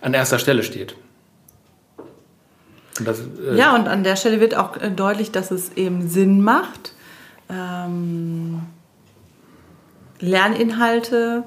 an 0.00 0.14
erster 0.14 0.38
Stelle 0.38 0.62
steht. 0.62 0.96
Und 2.98 3.06
das, 3.06 3.20
äh 3.20 3.56
ja, 3.56 3.74
und 3.74 3.88
an 3.88 4.04
der 4.04 4.16
Stelle 4.16 4.40
wird 4.40 4.56
auch 4.56 4.76
äh, 4.76 4.90
deutlich, 4.90 5.30
dass 5.30 5.50
es 5.50 5.72
eben 5.74 6.08
Sinn 6.08 6.42
macht. 6.42 6.94
Ähm 7.48 8.62
Lerninhalte, 10.20 11.44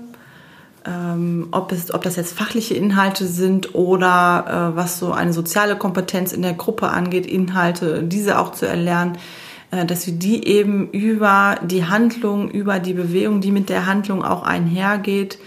ähm, 0.86 1.48
ob, 1.52 1.72
es, 1.72 1.94
ob 1.94 2.02
das 2.02 2.16
jetzt 2.16 2.38
fachliche 2.38 2.74
Inhalte 2.74 3.26
sind 3.26 3.76
oder 3.76 4.72
äh, 4.74 4.76
was 4.76 5.00
so 5.00 5.14
eine 5.14 5.32
soziale 5.32 5.78
Kompetenz 5.78 6.34
in 6.34 6.42
der 6.42 6.54
Gruppe 6.54 6.90
angeht, 6.90 7.26
Inhalte, 7.26 8.04
diese 8.04 8.40
auch 8.40 8.52
zu 8.52 8.68
erlernen, 8.68 9.18
dass 9.86 10.06
wir 10.06 10.14
die 10.14 10.48
eben 10.48 10.90
über 10.92 11.58
die 11.64 11.86
Handlung, 11.86 12.50
über 12.50 12.80
die 12.80 12.94
Bewegung, 12.94 13.42
die 13.42 13.52
mit 13.52 13.70
der 13.70 13.86
Handlung 13.86 14.24
auch 14.24 14.44
einhergeht 14.44 15.40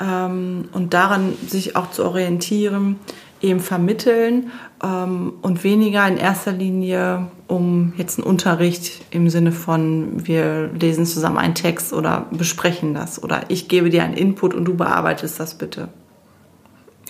ähm, 0.00 0.68
und 0.72 0.94
daran 0.94 1.34
sich 1.46 1.76
auch 1.76 1.90
zu 1.90 2.04
orientieren, 2.04 2.96
eben 3.42 3.60
vermitteln 3.60 4.50
ähm, 4.82 5.34
und 5.42 5.64
weniger 5.64 6.06
in 6.08 6.16
erster 6.16 6.52
Linie 6.52 7.28
um 7.46 7.92
jetzt 7.98 8.18
einen 8.18 8.26
Unterricht 8.26 9.02
im 9.10 9.28
Sinne 9.28 9.52
von 9.52 10.26
wir 10.26 10.70
lesen 10.72 11.04
zusammen 11.04 11.36
einen 11.36 11.54
Text 11.54 11.92
oder 11.92 12.26
besprechen 12.30 12.94
das 12.94 13.22
oder 13.22 13.42
ich 13.48 13.68
gebe 13.68 13.90
dir 13.90 14.02
einen 14.02 14.14
Input 14.14 14.54
und 14.54 14.64
du 14.64 14.74
bearbeitest 14.74 15.38
das 15.38 15.58
bitte. 15.58 15.88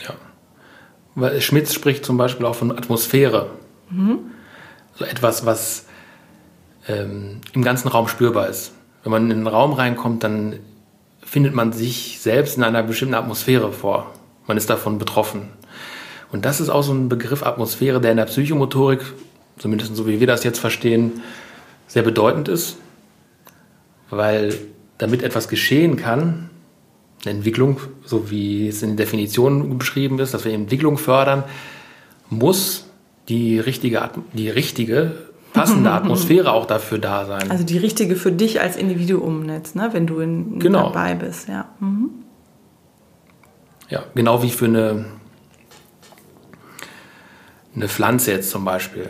Ja. 0.02 0.14
Weil 1.14 1.40
Schmitz 1.40 1.72
spricht 1.72 2.04
zum 2.04 2.16
Beispiel 2.16 2.46
auch 2.46 2.56
von 2.56 2.72
Atmosphäre. 2.72 3.50
Mhm. 3.90 4.18
So 4.96 5.04
etwas, 5.04 5.46
was 5.46 5.86
ähm, 6.88 7.40
im 7.52 7.62
ganzen 7.62 7.88
Raum 7.88 8.08
spürbar 8.08 8.48
ist. 8.48 8.72
Wenn 9.02 9.12
man 9.12 9.30
in 9.30 9.38
den 9.38 9.46
Raum 9.46 9.72
reinkommt, 9.72 10.24
dann 10.24 10.58
findet 11.22 11.54
man 11.54 11.72
sich 11.72 12.20
selbst 12.20 12.56
in 12.56 12.62
einer 12.62 12.82
bestimmten 12.82 13.14
Atmosphäre 13.14 13.72
vor. 13.72 14.12
Man 14.46 14.56
ist 14.56 14.70
davon 14.70 14.98
betroffen. 14.98 15.48
Und 16.32 16.44
das 16.44 16.60
ist 16.60 16.68
auch 16.68 16.82
so 16.82 16.92
ein 16.92 17.08
Begriff 17.08 17.44
Atmosphäre, 17.44 18.00
der 18.00 18.10
in 18.10 18.16
der 18.16 18.24
Psychomotorik, 18.24 19.00
zumindest 19.58 19.94
so 19.94 20.06
wie 20.06 20.20
wir 20.20 20.26
das 20.26 20.44
jetzt 20.44 20.58
verstehen, 20.58 21.22
sehr 21.86 22.02
bedeutend 22.02 22.48
ist, 22.48 22.76
weil 24.10 24.54
damit 24.98 25.22
etwas 25.22 25.48
geschehen 25.48 25.96
kann, 25.96 26.50
eine 27.24 27.36
Entwicklung, 27.36 27.80
so 28.04 28.30
wie 28.30 28.68
es 28.68 28.82
in 28.82 28.96
der 28.96 29.06
Definition 29.06 29.78
beschrieben 29.78 30.18
ist, 30.18 30.34
dass 30.34 30.44
wir 30.44 30.52
Entwicklung 30.52 30.98
fördern, 30.98 31.44
muss 32.30 32.86
die 33.28 33.58
richtige, 33.58 34.10
die 34.32 34.50
richtige 34.50 35.12
passende 35.54 35.90
Atmosphäre 35.90 36.52
auch 36.52 36.66
dafür 36.66 36.98
da 36.98 37.24
sein. 37.24 37.50
Also 37.50 37.64
die 37.64 37.78
richtige 37.78 38.16
für 38.16 38.32
dich 38.32 38.60
als 38.60 38.76
Individuum 38.76 39.48
jetzt, 39.48 39.74
ne? 39.74 39.88
wenn 39.92 40.06
du 40.06 40.20
in, 40.20 40.58
genau. 40.58 40.90
dabei 40.90 41.14
bist. 41.14 41.48
Ja. 41.48 41.68
Mhm. 41.80 42.10
ja, 43.88 44.02
genau 44.14 44.42
wie 44.42 44.50
für 44.50 44.66
eine 44.66 45.06
eine 47.74 47.88
Pflanze 47.88 48.32
jetzt 48.32 48.50
zum 48.50 48.64
Beispiel. 48.64 49.08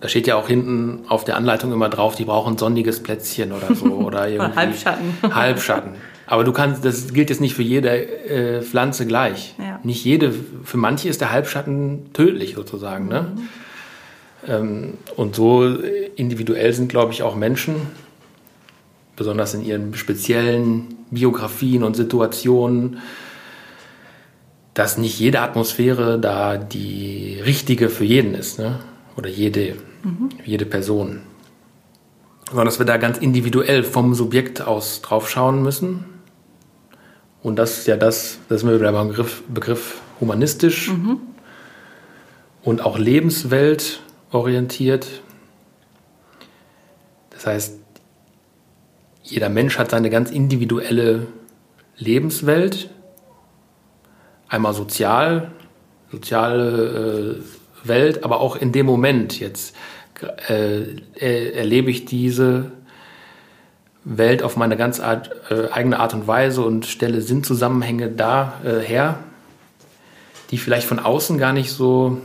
Da 0.00 0.08
steht 0.08 0.26
ja 0.26 0.36
auch 0.36 0.48
hinten 0.48 1.04
auf 1.08 1.24
der 1.24 1.36
Anleitung 1.36 1.72
immer 1.72 1.88
drauf, 1.88 2.16
die 2.16 2.24
brauchen 2.24 2.58
sonniges 2.58 3.02
Plätzchen 3.02 3.52
oder 3.52 3.74
so. 3.74 3.86
Oder 4.06 4.28
irgendwie 4.28 4.56
Halbschatten. 4.56 5.12
Halbschatten. 5.34 5.92
Aber 6.26 6.44
du 6.44 6.52
kannst, 6.52 6.84
das 6.84 7.12
gilt 7.12 7.30
jetzt 7.30 7.40
nicht 7.40 7.54
für 7.54 7.62
jede 7.62 7.90
äh, 7.90 8.62
Pflanze 8.62 9.06
gleich. 9.06 9.54
Ja. 9.58 9.78
Nicht 9.82 10.04
jede, 10.04 10.32
für 10.64 10.76
manche 10.76 11.08
ist 11.08 11.20
der 11.20 11.30
Halbschatten 11.30 12.12
tödlich 12.14 12.54
sozusagen. 12.54 13.08
Ne? 13.08 13.32
Mhm. 13.34 13.48
Ähm, 14.46 14.94
und 15.16 15.34
so 15.36 15.64
individuell 16.16 16.72
sind, 16.72 16.88
glaube 16.88 17.12
ich, 17.12 17.22
auch 17.22 17.34
Menschen, 17.34 17.76
besonders 19.16 19.54
in 19.54 19.64
ihren 19.64 19.94
speziellen 19.94 20.96
Biografien 21.10 21.84
und 21.84 21.94
Situationen, 21.94 22.98
dass 24.74 24.96
nicht 24.96 25.18
jede 25.18 25.40
Atmosphäre 25.40 26.18
da 26.18 26.56
die 26.56 27.40
richtige 27.44 27.88
für 27.88 28.04
jeden 28.04 28.34
ist, 28.34 28.58
ne? 28.58 28.80
oder 29.16 29.28
jede, 29.28 29.76
mhm. 30.02 30.30
jede 30.44 30.64
Person. 30.64 31.20
Sondern 32.48 32.66
dass 32.66 32.78
wir 32.78 32.86
da 32.86 32.96
ganz 32.96 33.18
individuell 33.18 33.84
vom 33.84 34.14
Subjekt 34.14 34.62
aus 34.62 35.02
drauf 35.02 35.28
schauen 35.28 35.62
müssen. 35.62 36.04
Und 37.42 37.56
das 37.56 37.78
ist 37.78 37.86
ja 37.86 37.96
das, 37.96 38.38
das 38.48 38.58
ist 38.58 38.64
mir 38.64 38.78
wieder 38.78 38.92
beim 38.92 39.08
Begriff, 39.08 39.42
Begriff 39.48 40.00
humanistisch 40.20 40.90
mhm. 40.90 41.18
und 42.62 42.80
auch 42.82 42.98
lebensweltorientiert. 44.32 45.06
Das 47.30 47.46
heißt, 47.46 47.78
jeder 49.24 49.48
Mensch 49.48 49.78
hat 49.78 49.90
seine 49.90 50.10
ganz 50.10 50.30
individuelle 50.30 51.26
Lebenswelt, 51.96 52.90
einmal 54.48 54.74
sozial, 54.74 55.52
soziale 56.10 57.40
äh, 57.84 57.88
Welt, 57.88 58.24
aber 58.24 58.40
auch 58.40 58.56
in 58.56 58.72
dem 58.72 58.86
Moment 58.86 59.38
jetzt 59.38 59.76
äh, 60.48 60.96
erlebe 61.18 61.90
ich 61.90 62.04
diese 62.04 62.72
Welt 64.04 64.42
auf 64.42 64.56
meine 64.56 64.76
ganz 64.76 65.00
Art, 65.00 65.30
äh, 65.50 65.68
eigene 65.70 65.98
Art 65.98 66.14
und 66.14 66.26
Weise 66.26 66.62
und 66.62 66.86
stelle 66.86 67.22
Sinnzusammenhänge 67.22 68.08
da 68.08 68.60
äh, 68.64 68.80
her, 68.80 69.20
die 70.50 70.58
vielleicht 70.58 70.86
von 70.86 70.98
außen 70.98 71.38
gar 71.38 71.52
nicht 71.52 71.70
so 71.70 72.18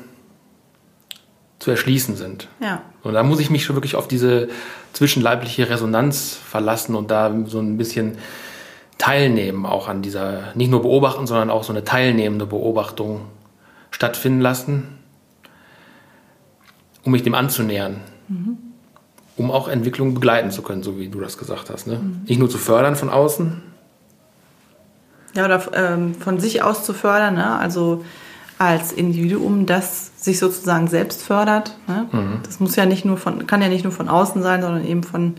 zu 1.59 1.71
erschließen 1.71 2.15
sind. 2.15 2.47
Ja. 2.59 2.81
Und 3.03 3.13
da 3.13 3.23
muss 3.23 3.39
ich 3.39 3.49
mich 3.49 3.65
schon 3.65 3.75
wirklich 3.75 3.95
auf 3.95 4.07
diese 4.07 4.49
zwischenleibliche 4.93 5.69
Resonanz 5.69 6.35
verlassen 6.35 6.95
und 6.95 7.09
da 7.11 7.33
so 7.45 7.59
ein 7.59 7.77
bisschen 7.77 8.17
teilnehmen, 8.97 9.65
auch 9.65 9.87
an 9.87 10.01
dieser, 10.01 10.55
nicht 10.55 10.71
nur 10.71 10.81
beobachten, 10.81 11.27
sondern 11.27 11.49
auch 11.49 11.63
so 11.63 11.71
eine 11.71 11.83
teilnehmende 11.83 12.45
Beobachtung 12.45 13.21
stattfinden 13.91 14.41
lassen, 14.41 14.97
um 17.03 17.11
mich 17.11 17.23
dem 17.23 17.35
anzunähern. 17.35 18.01
Mhm. 18.27 18.57
Um 19.35 19.51
auch 19.51 19.67
Entwicklung 19.67 20.15
begleiten 20.15 20.49
zu 20.49 20.63
können, 20.63 20.81
so 20.81 20.97
wie 20.97 21.09
du 21.09 21.19
das 21.19 21.37
gesagt 21.37 21.69
hast. 21.69 21.85
Ne? 21.85 21.99
Mhm. 21.99 22.21
Nicht 22.27 22.39
nur 22.39 22.49
zu 22.49 22.57
fördern 22.57 22.95
von 22.95 23.09
außen. 23.09 23.61
Ja, 25.35 25.45
oder 25.45 25.63
ähm, 25.73 26.15
von 26.15 26.39
sich 26.39 26.63
aus 26.63 26.83
zu 26.83 26.93
fördern, 26.93 27.35
ne? 27.35 27.57
also 27.59 28.03
als 28.57 28.91
Individuum, 28.91 29.67
das 29.67 30.16
sich 30.27 30.39
sozusagen 30.39 30.87
selbst 30.87 31.23
fördert. 31.23 31.75
Ne? 31.87 32.07
Mhm. 32.11 32.39
Das 32.43 32.59
muss 32.59 32.75
ja 32.75 32.85
nicht 32.85 33.05
nur 33.05 33.17
von, 33.17 33.47
kann 33.47 33.61
ja 33.61 33.69
nicht 33.69 33.83
nur 33.83 33.93
von 33.93 34.07
außen 34.07 34.43
sein, 34.43 34.61
sondern 34.61 34.85
eben 34.85 35.03
von 35.03 35.35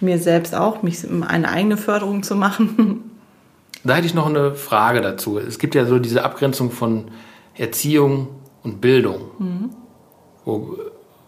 mir 0.00 0.18
selbst 0.18 0.54
auch, 0.54 0.82
mich 0.82 0.98
eine 1.08 1.48
eigene 1.48 1.78
Förderung 1.78 2.22
zu 2.22 2.36
machen. 2.36 3.04
Da 3.84 3.96
hätte 3.96 4.06
ich 4.06 4.14
noch 4.14 4.28
eine 4.28 4.54
Frage 4.54 5.00
dazu. 5.00 5.40
Es 5.40 5.58
gibt 5.58 5.74
ja 5.74 5.86
so 5.86 5.98
diese 5.98 6.24
Abgrenzung 6.24 6.70
von 6.70 7.06
Erziehung 7.56 8.28
und 8.62 8.80
Bildung, 8.80 9.22
mhm. 9.40 9.70
wo, 10.44 10.78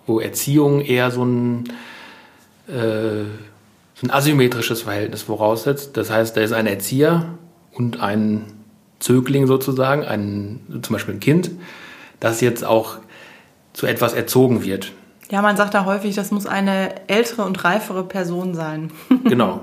wo 0.07 0.21
Erziehung 0.21 0.81
eher 0.81 1.11
so 1.11 1.25
ein, 1.25 1.65
äh, 2.69 3.25
so 3.95 4.07
ein 4.07 4.11
asymmetrisches 4.13 4.83
Verhältnis 4.83 5.23
voraussetzt. 5.23 5.97
Das 5.97 6.11
heißt, 6.13 6.37
da 6.37 6.43
ist 6.43 6.53
ein 6.53 6.69
Erzieher 6.69 7.27
und 7.73 8.01
ein 8.01 8.45
Zögling 9.01 9.49
sozusagen, 9.49 10.05
ein, 10.05 10.61
zum 10.83 10.93
Beispiel 10.93 11.15
ein 11.15 11.21
Kind, 11.21 11.51
das 12.21 12.41
jetzt 12.41 12.65
auch 12.65 12.99
zu 13.75 13.87
etwas 13.87 14.15
erzogen 14.15 14.65
wird. 14.65 14.93
Ja, 15.31 15.43
man 15.43 15.57
sagt 15.57 15.75
da 15.75 15.85
häufig, 15.85 16.15
das 16.15 16.31
muss 16.31 16.47
eine 16.47 17.09
ältere 17.09 17.45
und 17.45 17.63
reifere 17.65 18.05
Person 18.05 18.55
sein. 18.55 18.91
genau. 19.25 19.63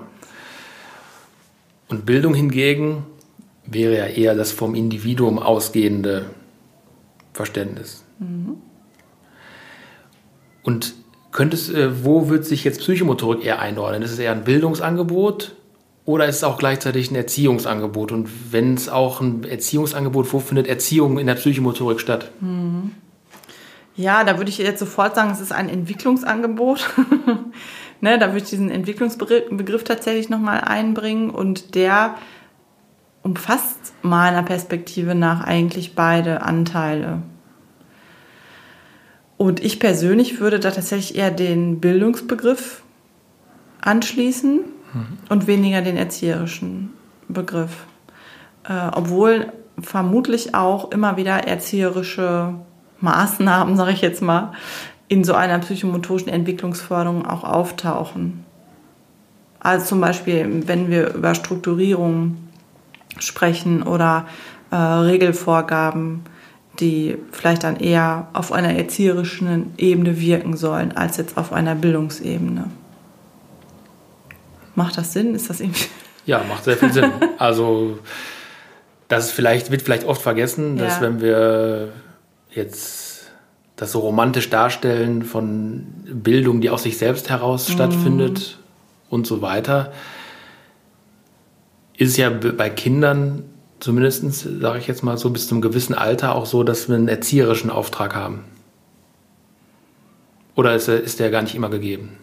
Und 1.87 2.05
Bildung 2.05 2.33
hingegen 2.33 3.05
wäre 3.65 3.97
ja 3.97 4.05
eher 4.05 4.35
das 4.35 4.51
vom 4.51 4.75
Individuum 4.75 5.39
ausgehende 5.39 6.25
Verständnis. 7.33 8.03
Mhm. 8.19 8.57
Und 10.63 10.93
könntest, 11.31 11.73
äh, 11.73 12.03
wo 12.03 12.29
wird 12.29 12.45
sich 12.45 12.63
jetzt 12.63 12.79
Psychomotorik 12.79 13.45
eher 13.45 13.59
einordnen? 13.59 14.01
Ist 14.01 14.11
es 14.11 14.19
eher 14.19 14.31
ein 14.31 14.43
Bildungsangebot 14.43 15.55
oder 16.05 16.27
ist 16.27 16.37
es 16.37 16.43
auch 16.43 16.57
gleichzeitig 16.57 17.11
ein 17.11 17.15
Erziehungsangebot? 17.15 18.11
Und 18.11 18.29
wenn 18.51 18.73
es 18.73 18.89
auch 18.89 19.21
ein 19.21 19.43
Erziehungsangebot, 19.43 20.31
wo 20.33 20.39
findet 20.39 20.67
Erziehung 20.67 21.19
in 21.19 21.27
der 21.27 21.35
Psychomotorik 21.35 21.99
statt? 21.99 22.31
Mhm. 22.41 22.91
Ja, 23.95 24.23
da 24.23 24.37
würde 24.37 24.49
ich 24.49 24.57
jetzt 24.57 24.79
sofort 24.79 25.15
sagen, 25.15 25.31
es 25.31 25.41
ist 25.41 25.51
ein 25.51 25.69
Entwicklungsangebot. 25.69 26.89
ne, 28.01 28.17
da 28.17 28.27
würde 28.27 28.43
ich 28.43 28.49
diesen 28.49 28.71
Entwicklungsbegriff 28.71 29.83
tatsächlich 29.83 30.29
nochmal 30.29 30.61
einbringen 30.61 31.29
und 31.29 31.75
der 31.75 32.15
umfasst 33.23 33.93
meiner 34.01 34.43
Perspektive 34.43 35.13
nach 35.13 35.43
eigentlich 35.43 35.93
beide 35.93 36.41
Anteile. 36.41 37.21
Und 39.37 39.63
ich 39.63 39.79
persönlich 39.79 40.39
würde 40.39 40.59
da 40.59 40.71
tatsächlich 40.71 41.17
eher 41.17 41.31
den 41.31 41.79
Bildungsbegriff 41.79 42.83
anschließen 43.81 44.59
mhm. 44.93 45.17
und 45.29 45.47
weniger 45.47 45.81
den 45.81 45.97
erzieherischen 45.97 46.93
Begriff. 47.27 47.85
Äh, 48.63 48.89
obwohl 48.93 49.51
vermutlich 49.79 50.53
auch 50.53 50.91
immer 50.91 51.17
wieder 51.17 51.47
erzieherische 51.47 52.53
Maßnahmen, 53.01 53.75
sage 53.75 53.91
ich 53.91 54.01
jetzt 54.01 54.21
mal, 54.21 54.53
in 55.07 55.23
so 55.23 55.33
einer 55.33 55.59
psychomotorischen 55.59 56.29
Entwicklungsförderung 56.29 57.25
auch 57.25 57.43
auftauchen. 57.43 58.45
Also 59.59 59.85
zum 59.85 60.01
Beispiel, 60.01 60.63
wenn 60.67 60.89
wir 60.89 61.13
über 61.13 61.35
Strukturierung 61.35 62.37
sprechen 63.19 63.83
oder 63.83 64.25
äh, 64.71 64.75
Regelvorgaben, 64.75 66.23
die 66.79 67.17
vielleicht 67.31 67.63
dann 67.63 67.75
eher 67.75 68.27
auf 68.33 68.51
einer 68.51 68.73
erzieherischen 68.73 69.73
Ebene 69.77 70.19
wirken 70.19 70.55
sollen, 70.57 70.93
als 70.95 71.17
jetzt 71.17 71.37
auf 71.37 71.53
einer 71.53 71.75
Bildungsebene. 71.75 72.65
Macht 74.75 74.97
das 74.97 75.13
Sinn? 75.13 75.35
Ist 75.35 75.49
das 75.49 75.59
irgendwie. 75.59 75.85
Ja, 76.27 76.43
macht 76.47 76.65
sehr 76.65 76.77
viel 76.77 76.93
Sinn. 76.93 77.11
Also, 77.39 77.97
das 79.07 79.31
vielleicht, 79.31 79.71
wird 79.71 79.81
vielleicht 79.81 80.03
oft 80.03 80.21
vergessen, 80.21 80.77
dass 80.77 80.97
ja. 80.97 81.01
wenn 81.01 81.19
wir 81.19 81.93
jetzt 82.51 83.31
das 83.75 83.91
so 83.91 83.99
romantisch 83.99 84.49
darstellen 84.49 85.23
von 85.23 85.85
Bildung, 86.05 86.61
die 86.61 86.69
aus 86.69 86.83
sich 86.83 86.97
selbst 86.97 87.29
heraus 87.29 87.67
mhm. 87.67 87.73
stattfindet 87.73 88.59
und 89.09 89.25
so 89.25 89.41
weiter, 89.41 89.91
ist 91.97 92.17
ja 92.17 92.29
bei 92.29 92.69
Kindern 92.69 93.43
zumindest, 93.79 94.61
sage 94.61 94.79
ich 94.79 94.87
jetzt 94.87 95.03
mal 95.03 95.17
so, 95.17 95.29
bis 95.31 95.47
zu 95.47 95.55
einem 95.55 95.61
gewissen 95.61 95.95
Alter 95.95 96.35
auch 96.35 96.45
so, 96.45 96.63
dass 96.63 96.87
wir 96.87 96.95
einen 96.95 97.07
erzieherischen 97.07 97.69
Auftrag 97.69 98.15
haben. 98.15 98.43
Oder 100.55 100.75
ist 100.75 100.87
der, 100.87 101.01
ist 101.01 101.19
der 101.19 101.31
gar 101.31 101.41
nicht 101.41 101.55
immer 101.55 101.69
gegeben? 101.69 102.17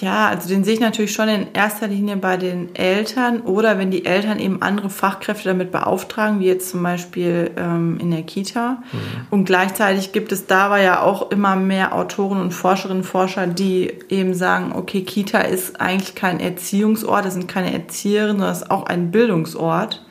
Ja, 0.00 0.28
also 0.28 0.48
den 0.48 0.64
sehe 0.64 0.74
ich 0.74 0.80
natürlich 0.80 1.12
schon 1.12 1.28
in 1.28 1.52
erster 1.52 1.86
Linie 1.86 2.16
bei 2.16 2.38
den 2.38 2.74
Eltern 2.74 3.42
oder 3.42 3.78
wenn 3.78 3.90
die 3.90 4.06
Eltern 4.06 4.38
eben 4.38 4.62
andere 4.62 4.88
Fachkräfte 4.88 5.50
damit 5.50 5.70
beauftragen, 5.70 6.40
wie 6.40 6.46
jetzt 6.46 6.70
zum 6.70 6.82
Beispiel 6.82 7.50
ähm, 7.58 7.98
in 8.00 8.10
der 8.10 8.22
Kita. 8.22 8.82
Mhm. 8.90 8.98
Und 9.28 9.44
gleichzeitig 9.44 10.12
gibt 10.12 10.32
es 10.32 10.46
dabei 10.46 10.82
ja 10.82 11.02
auch 11.02 11.30
immer 11.30 11.56
mehr 11.56 11.94
Autoren 11.94 12.40
und 12.40 12.52
Forscherinnen 12.52 13.02
und 13.02 13.06
Forscher, 13.06 13.46
die 13.46 13.92
eben 14.08 14.32
sagen, 14.32 14.72
okay, 14.74 15.02
Kita 15.02 15.40
ist 15.40 15.78
eigentlich 15.78 16.14
kein 16.14 16.40
Erziehungsort, 16.40 17.26
das 17.26 17.34
sind 17.34 17.46
keine 17.46 17.74
Erzieherinnen, 17.74 18.38
sondern 18.38 18.52
es 18.52 18.62
ist 18.62 18.70
auch 18.70 18.86
ein 18.86 19.10
Bildungsort. 19.10 20.02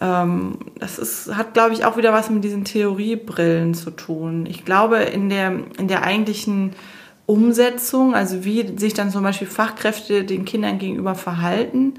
Ähm, 0.00 0.58
das 0.78 1.00
ist, 1.00 1.34
hat, 1.34 1.54
glaube 1.54 1.72
ich, 1.72 1.84
auch 1.84 1.96
wieder 1.96 2.12
was 2.12 2.30
mit 2.30 2.44
diesen 2.44 2.64
Theoriebrillen 2.64 3.74
zu 3.74 3.90
tun. 3.90 4.46
Ich 4.46 4.64
glaube, 4.64 4.98
in 4.98 5.28
der, 5.28 5.54
in 5.76 5.88
der 5.88 6.04
eigentlichen 6.04 6.74
Umsetzung, 7.26 8.14
also 8.14 8.44
wie 8.44 8.78
sich 8.78 8.94
dann 8.94 9.10
zum 9.10 9.22
Beispiel 9.22 9.48
Fachkräfte 9.48 10.24
den 10.24 10.44
Kindern 10.44 10.78
gegenüber 10.78 11.14
verhalten, 11.14 11.94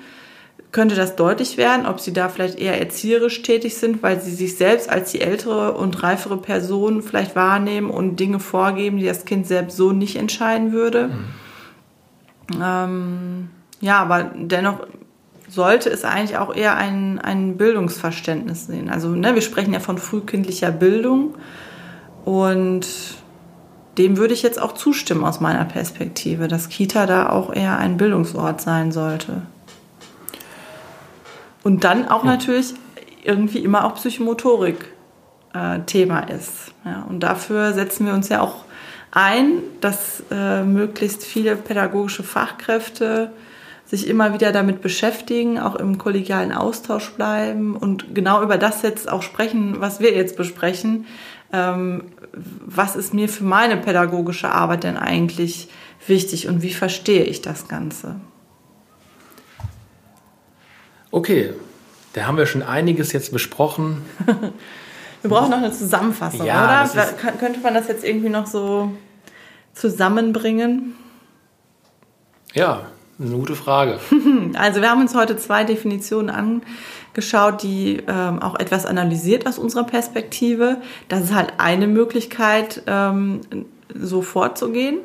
könnte 0.71 0.95
das 0.95 1.15
deutlich 1.15 1.57
werden, 1.57 1.85
ob 1.85 1.99
sie 1.99 2.13
da 2.13 2.29
vielleicht 2.29 2.59
eher 2.59 2.79
erzieherisch 2.79 3.41
tätig 3.41 3.75
sind, 3.77 4.03
weil 4.03 4.21
sie 4.21 4.33
sich 4.33 4.57
selbst 4.57 4.89
als 4.89 5.11
die 5.11 5.21
ältere 5.21 5.73
und 5.73 6.03
reifere 6.03 6.37
Person 6.37 7.01
vielleicht 7.01 7.35
wahrnehmen 7.35 7.89
und 7.89 8.19
Dinge 8.19 8.39
vorgeben, 8.39 8.97
die 8.97 9.05
das 9.05 9.25
Kind 9.25 9.47
selbst 9.47 9.77
so 9.77 9.91
nicht 9.91 10.17
entscheiden 10.17 10.71
würde. 10.71 11.09
Mhm. 11.09 12.61
Ähm, 12.61 13.49
ja, 13.79 13.99
aber 13.99 14.31
dennoch 14.35 14.87
sollte 15.49 15.89
es 15.89 16.03
eigentlich 16.03 16.37
auch 16.37 16.53
eher 16.53 16.75
ein, 16.75 17.19
ein 17.19 17.57
Bildungsverständnis 17.57 18.67
sehen. 18.67 18.89
Also 18.89 19.09
ne, 19.09 19.35
wir 19.35 19.41
sprechen 19.41 19.73
ja 19.73 19.79
von 19.79 19.97
frühkindlicher 19.97 20.71
Bildung 20.71 21.35
und 22.25 22.87
dem 23.97 24.17
würde 24.17 24.33
ich 24.33 24.43
jetzt 24.43 24.61
auch 24.61 24.73
zustimmen 24.73 25.23
aus 25.23 25.39
meiner 25.39 25.65
Perspektive, 25.65 26.47
dass 26.47 26.69
Kita 26.69 27.05
da 27.05 27.29
auch 27.29 27.53
eher 27.53 27.77
ein 27.77 27.97
Bildungsort 27.97 28.61
sein 28.61 28.91
sollte. 28.91 29.41
Und 31.63 31.83
dann 31.83 32.07
auch 32.07 32.23
ja. 32.23 32.31
natürlich 32.31 32.73
irgendwie 33.23 33.59
immer 33.59 33.85
auch 33.85 33.95
Psychomotorik 33.95 34.85
äh, 35.53 35.79
Thema 35.85 36.21
ist. 36.21 36.71
Ja, 36.85 37.05
und 37.09 37.21
dafür 37.21 37.73
setzen 37.73 38.05
wir 38.05 38.13
uns 38.13 38.29
ja 38.29 38.41
auch 38.41 38.63
ein, 39.11 39.61
dass 39.81 40.23
äh, 40.31 40.63
möglichst 40.63 41.23
viele 41.23 41.55
pädagogische 41.55 42.23
Fachkräfte 42.23 43.31
sich 43.85 44.07
immer 44.07 44.33
wieder 44.33 44.51
damit 44.51 44.81
beschäftigen, 44.81 45.59
auch 45.59 45.75
im 45.75 45.97
kollegialen 45.97 46.51
Austausch 46.51 47.09
bleiben 47.11 47.75
und 47.75 48.13
genau 48.13 48.43
über 48.43 48.57
das 48.57 48.81
jetzt 48.81 49.09
auch 49.09 49.21
sprechen, 49.21 49.77
was 49.79 50.01
wir 50.01 50.13
jetzt 50.13 50.35
besprechen, 50.35 51.05
was 51.49 52.95
ist 52.95 53.13
mir 53.13 53.29
für 53.29 53.43
meine 53.43 53.77
pädagogische 53.77 54.49
Arbeit 54.49 54.83
denn 54.83 54.97
eigentlich 54.97 55.69
wichtig 56.05 56.47
und 56.47 56.61
wie 56.61 56.73
verstehe 56.73 57.23
ich 57.23 57.41
das 57.41 57.67
Ganze? 57.67 58.15
Okay, 61.11 61.53
da 62.13 62.25
haben 62.25 62.37
wir 62.37 62.45
schon 62.45 62.63
einiges 62.63 63.13
jetzt 63.13 63.31
besprochen. 63.31 64.03
wir 65.21 65.29
brauchen 65.29 65.51
noch 65.51 65.57
eine 65.57 65.71
Zusammenfassung, 65.71 66.45
ja, 66.45 66.85
oder? 66.91 67.05
Könnte 67.39 67.59
man 67.61 67.73
das 67.73 67.87
jetzt 67.87 68.03
irgendwie 68.03 68.29
noch 68.29 68.45
so 68.45 68.91
zusammenbringen? 69.73 70.95
Ja, 72.53 72.87
eine 73.19 73.35
gute 73.35 73.55
Frage. 73.55 73.99
Also 74.53 74.81
wir 74.81 74.89
haben 74.89 75.01
uns 75.01 75.13
heute 75.13 75.37
zwei 75.37 75.63
Definitionen 75.63 76.29
angeschaut, 76.29 76.71
die 77.61 78.03
ähm, 78.07 78.41
auch 78.41 78.59
etwas 78.59 78.85
analysiert 78.85 79.47
aus 79.47 79.57
unserer 79.57 79.83
Perspektive. 79.83 80.77
Das 81.09 81.23
ist 81.23 81.33
halt 81.33 81.53
eine 81.57 81.87
Möglichkeit, 81.87 82.83
ähm, 82.87 83.41
so 83.93 84.21
vorzugehen. 84.21 84.99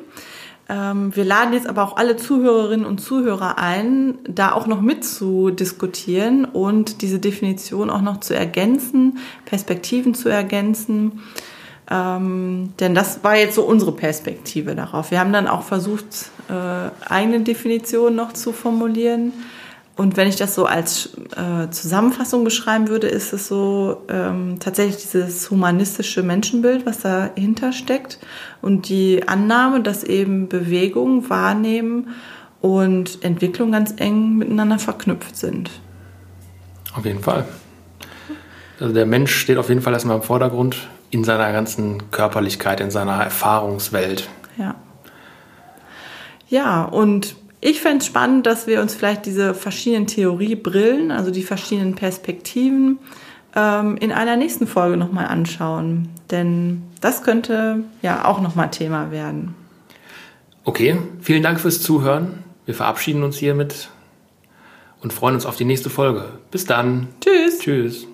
Ähm, 0.69 1.15
wir 1.15 1.25
laden 1.25 1.53
jetzt 1.53 1.67
aber 1.67 1.83
auch 1.83 1.97
alle 1.97 2.15
Zuhörerinnen 2.15 2.85
und 2.85 2.99
Zuhörer 2.99 3.57
ein, 3.57 4.17
da 4.27 4.53
auch 4.53 4.67
noch 4.67 4.81
mitzudiskutieren 4.81 6.45
und 6.45 7.01
diese 7.01 7.19
Definition 7.19 7.89
auch 7.89 8.01
noch 8.01 8.19
zu 8.19 8.35
ergänzen, 8.35 9.17
Perspektiven 9.45 10.13
zu 10.13 10.29
ergänzen 10.29 11.21
Ähm, 11.91 12.73
denn 12.79 12.95
das 12.95 13.23
war 13.23 13.35
jetzt 13.35 13.55
so 13.55 13.63
unsere 13.63 13.91
Perspektive 13.91 14.73
darauf. 14.73 15.11
Wir 15.11 15.19
haben 15.19 15.33
dann 15.33 15.47
auch 15.47 15.63
versucht, 15.63 16.31
äh, 16.49 17.09
eigene 17.09 17.41
Definitionen 17.41 18.15
noch 18.15 18.33
zu 18.33 18.53
formulieren. 18.53 19.33
Und 19.95 20.17
wenn 20.17 20.27
ich 20.27 20.37
das 20.37 20.55
so 20.55 20.65
als 20.65 21.11
äh, 21.35 21.69
Zusammenfassung 21.69 22.43
beschreiben 22.43 22.87
würde, 22.87 23.07
ist 23.07 23.31
es 23.31 23.47
so 23.47 24.01
ähm, 24.09 24.57
tatsächlich 24.59 24.97
dieses 25.03 25.51
humanistische 25.51 26.23
Menschenbild, 26.23 26.85
was 26.87 27.01
dahinter 27.01 27.71
steckt 27.73 28.17
und 28.61 28.89
die 28.89 29.27
Annahme, 29.27 29.81
dass 29.81 30.03
eben 30.03 30.49
Bewegung, 30.49 31.29
Wahrnehmen 31.29 32.07
und 32.59 33.23
Entwicklung 33.23 33.71
ganz 33.71 33.93
eng 33.97 34.37
miteinander 34.37 34.79
verknüpft 34.79 35.37
sind. 35.37 35.69
Auf 36.95 37.05
jeden 37.05 37.21
Fall. 37.21 37.45
Also 38.79 38.93
der 38.93 39.05
Mensch 39.05 39.35
steht 39.35 39.57
auf 39.57 39.69
jeden 39.69 39.81
Fall 39.81 39.93
erstmal 39.93 40.17
im 40.17 40.23
Vordergrund 40.23 40.77
in 41.11 41.23
seiner 41.23 41.51
ganzen 41.51 42.09
Körperlichkeit, 42.09 42.79
in 42.79 42.89
seiner 42.89 43.23
Erfahrungswelt. 43.23 44.27
Ja. 44.57 44.75
Ja, 46.49 46.83
und 46.83 47.35
ich 47.63 47.81
fände 47.81 47.99
es 47.99 48.07
spannend, 48.07 48.45
dass 48.45 48.67
wir 48.67 48.81
uns 48.81 48.93
vielleicht 48.93 49.25
diese 49.25 49.53
verschiedenen 49.53 50.05
Theoriebrillen, 50.05 51.11
also 51.11 51.31
die 51.31 51.43
verschiedenen 51.43 51.95
Perspektiven, 51.95 52.99
ähm, 53.55 53.95
in 53.97 54.11
einer 54.11 54.35
nächsten 54.35 54.67
Folge 54.67 54.97
nochmal 54.97 55.27
anschauen. 55.27 56.09
Denn 56.29 56.83
das 56.99 57.23
könnte 57.23 57.83
ja 58.01 58.25
auch 58.25 58.41
nochmal 58.41 58.69
Thema 58.69 59.11
werden. 59.11 59.55
Okay, 60.65 60.97
vielen 61.21 61.43
Dank 61.43 61.59
fürs 61.59 61.81
Zuhören. 61.81 62.43
Wir 62.65 62.75
verabschieden 62.75 63.23
uns 63.23 63.37
hiermit 63.37 63.89
und 65.01 65.13
freuen 65.13 65.35
uns 65.35 65.45
auf 65.45 65.55
die 65.55 65.65
nächste 65.65 65.89
Folge. 65.89 66.25
Bis 66.51 66.65
dann. 66.65 67.07
Tschüss. 67.21 67.59
Tschüss. 67.59 68.07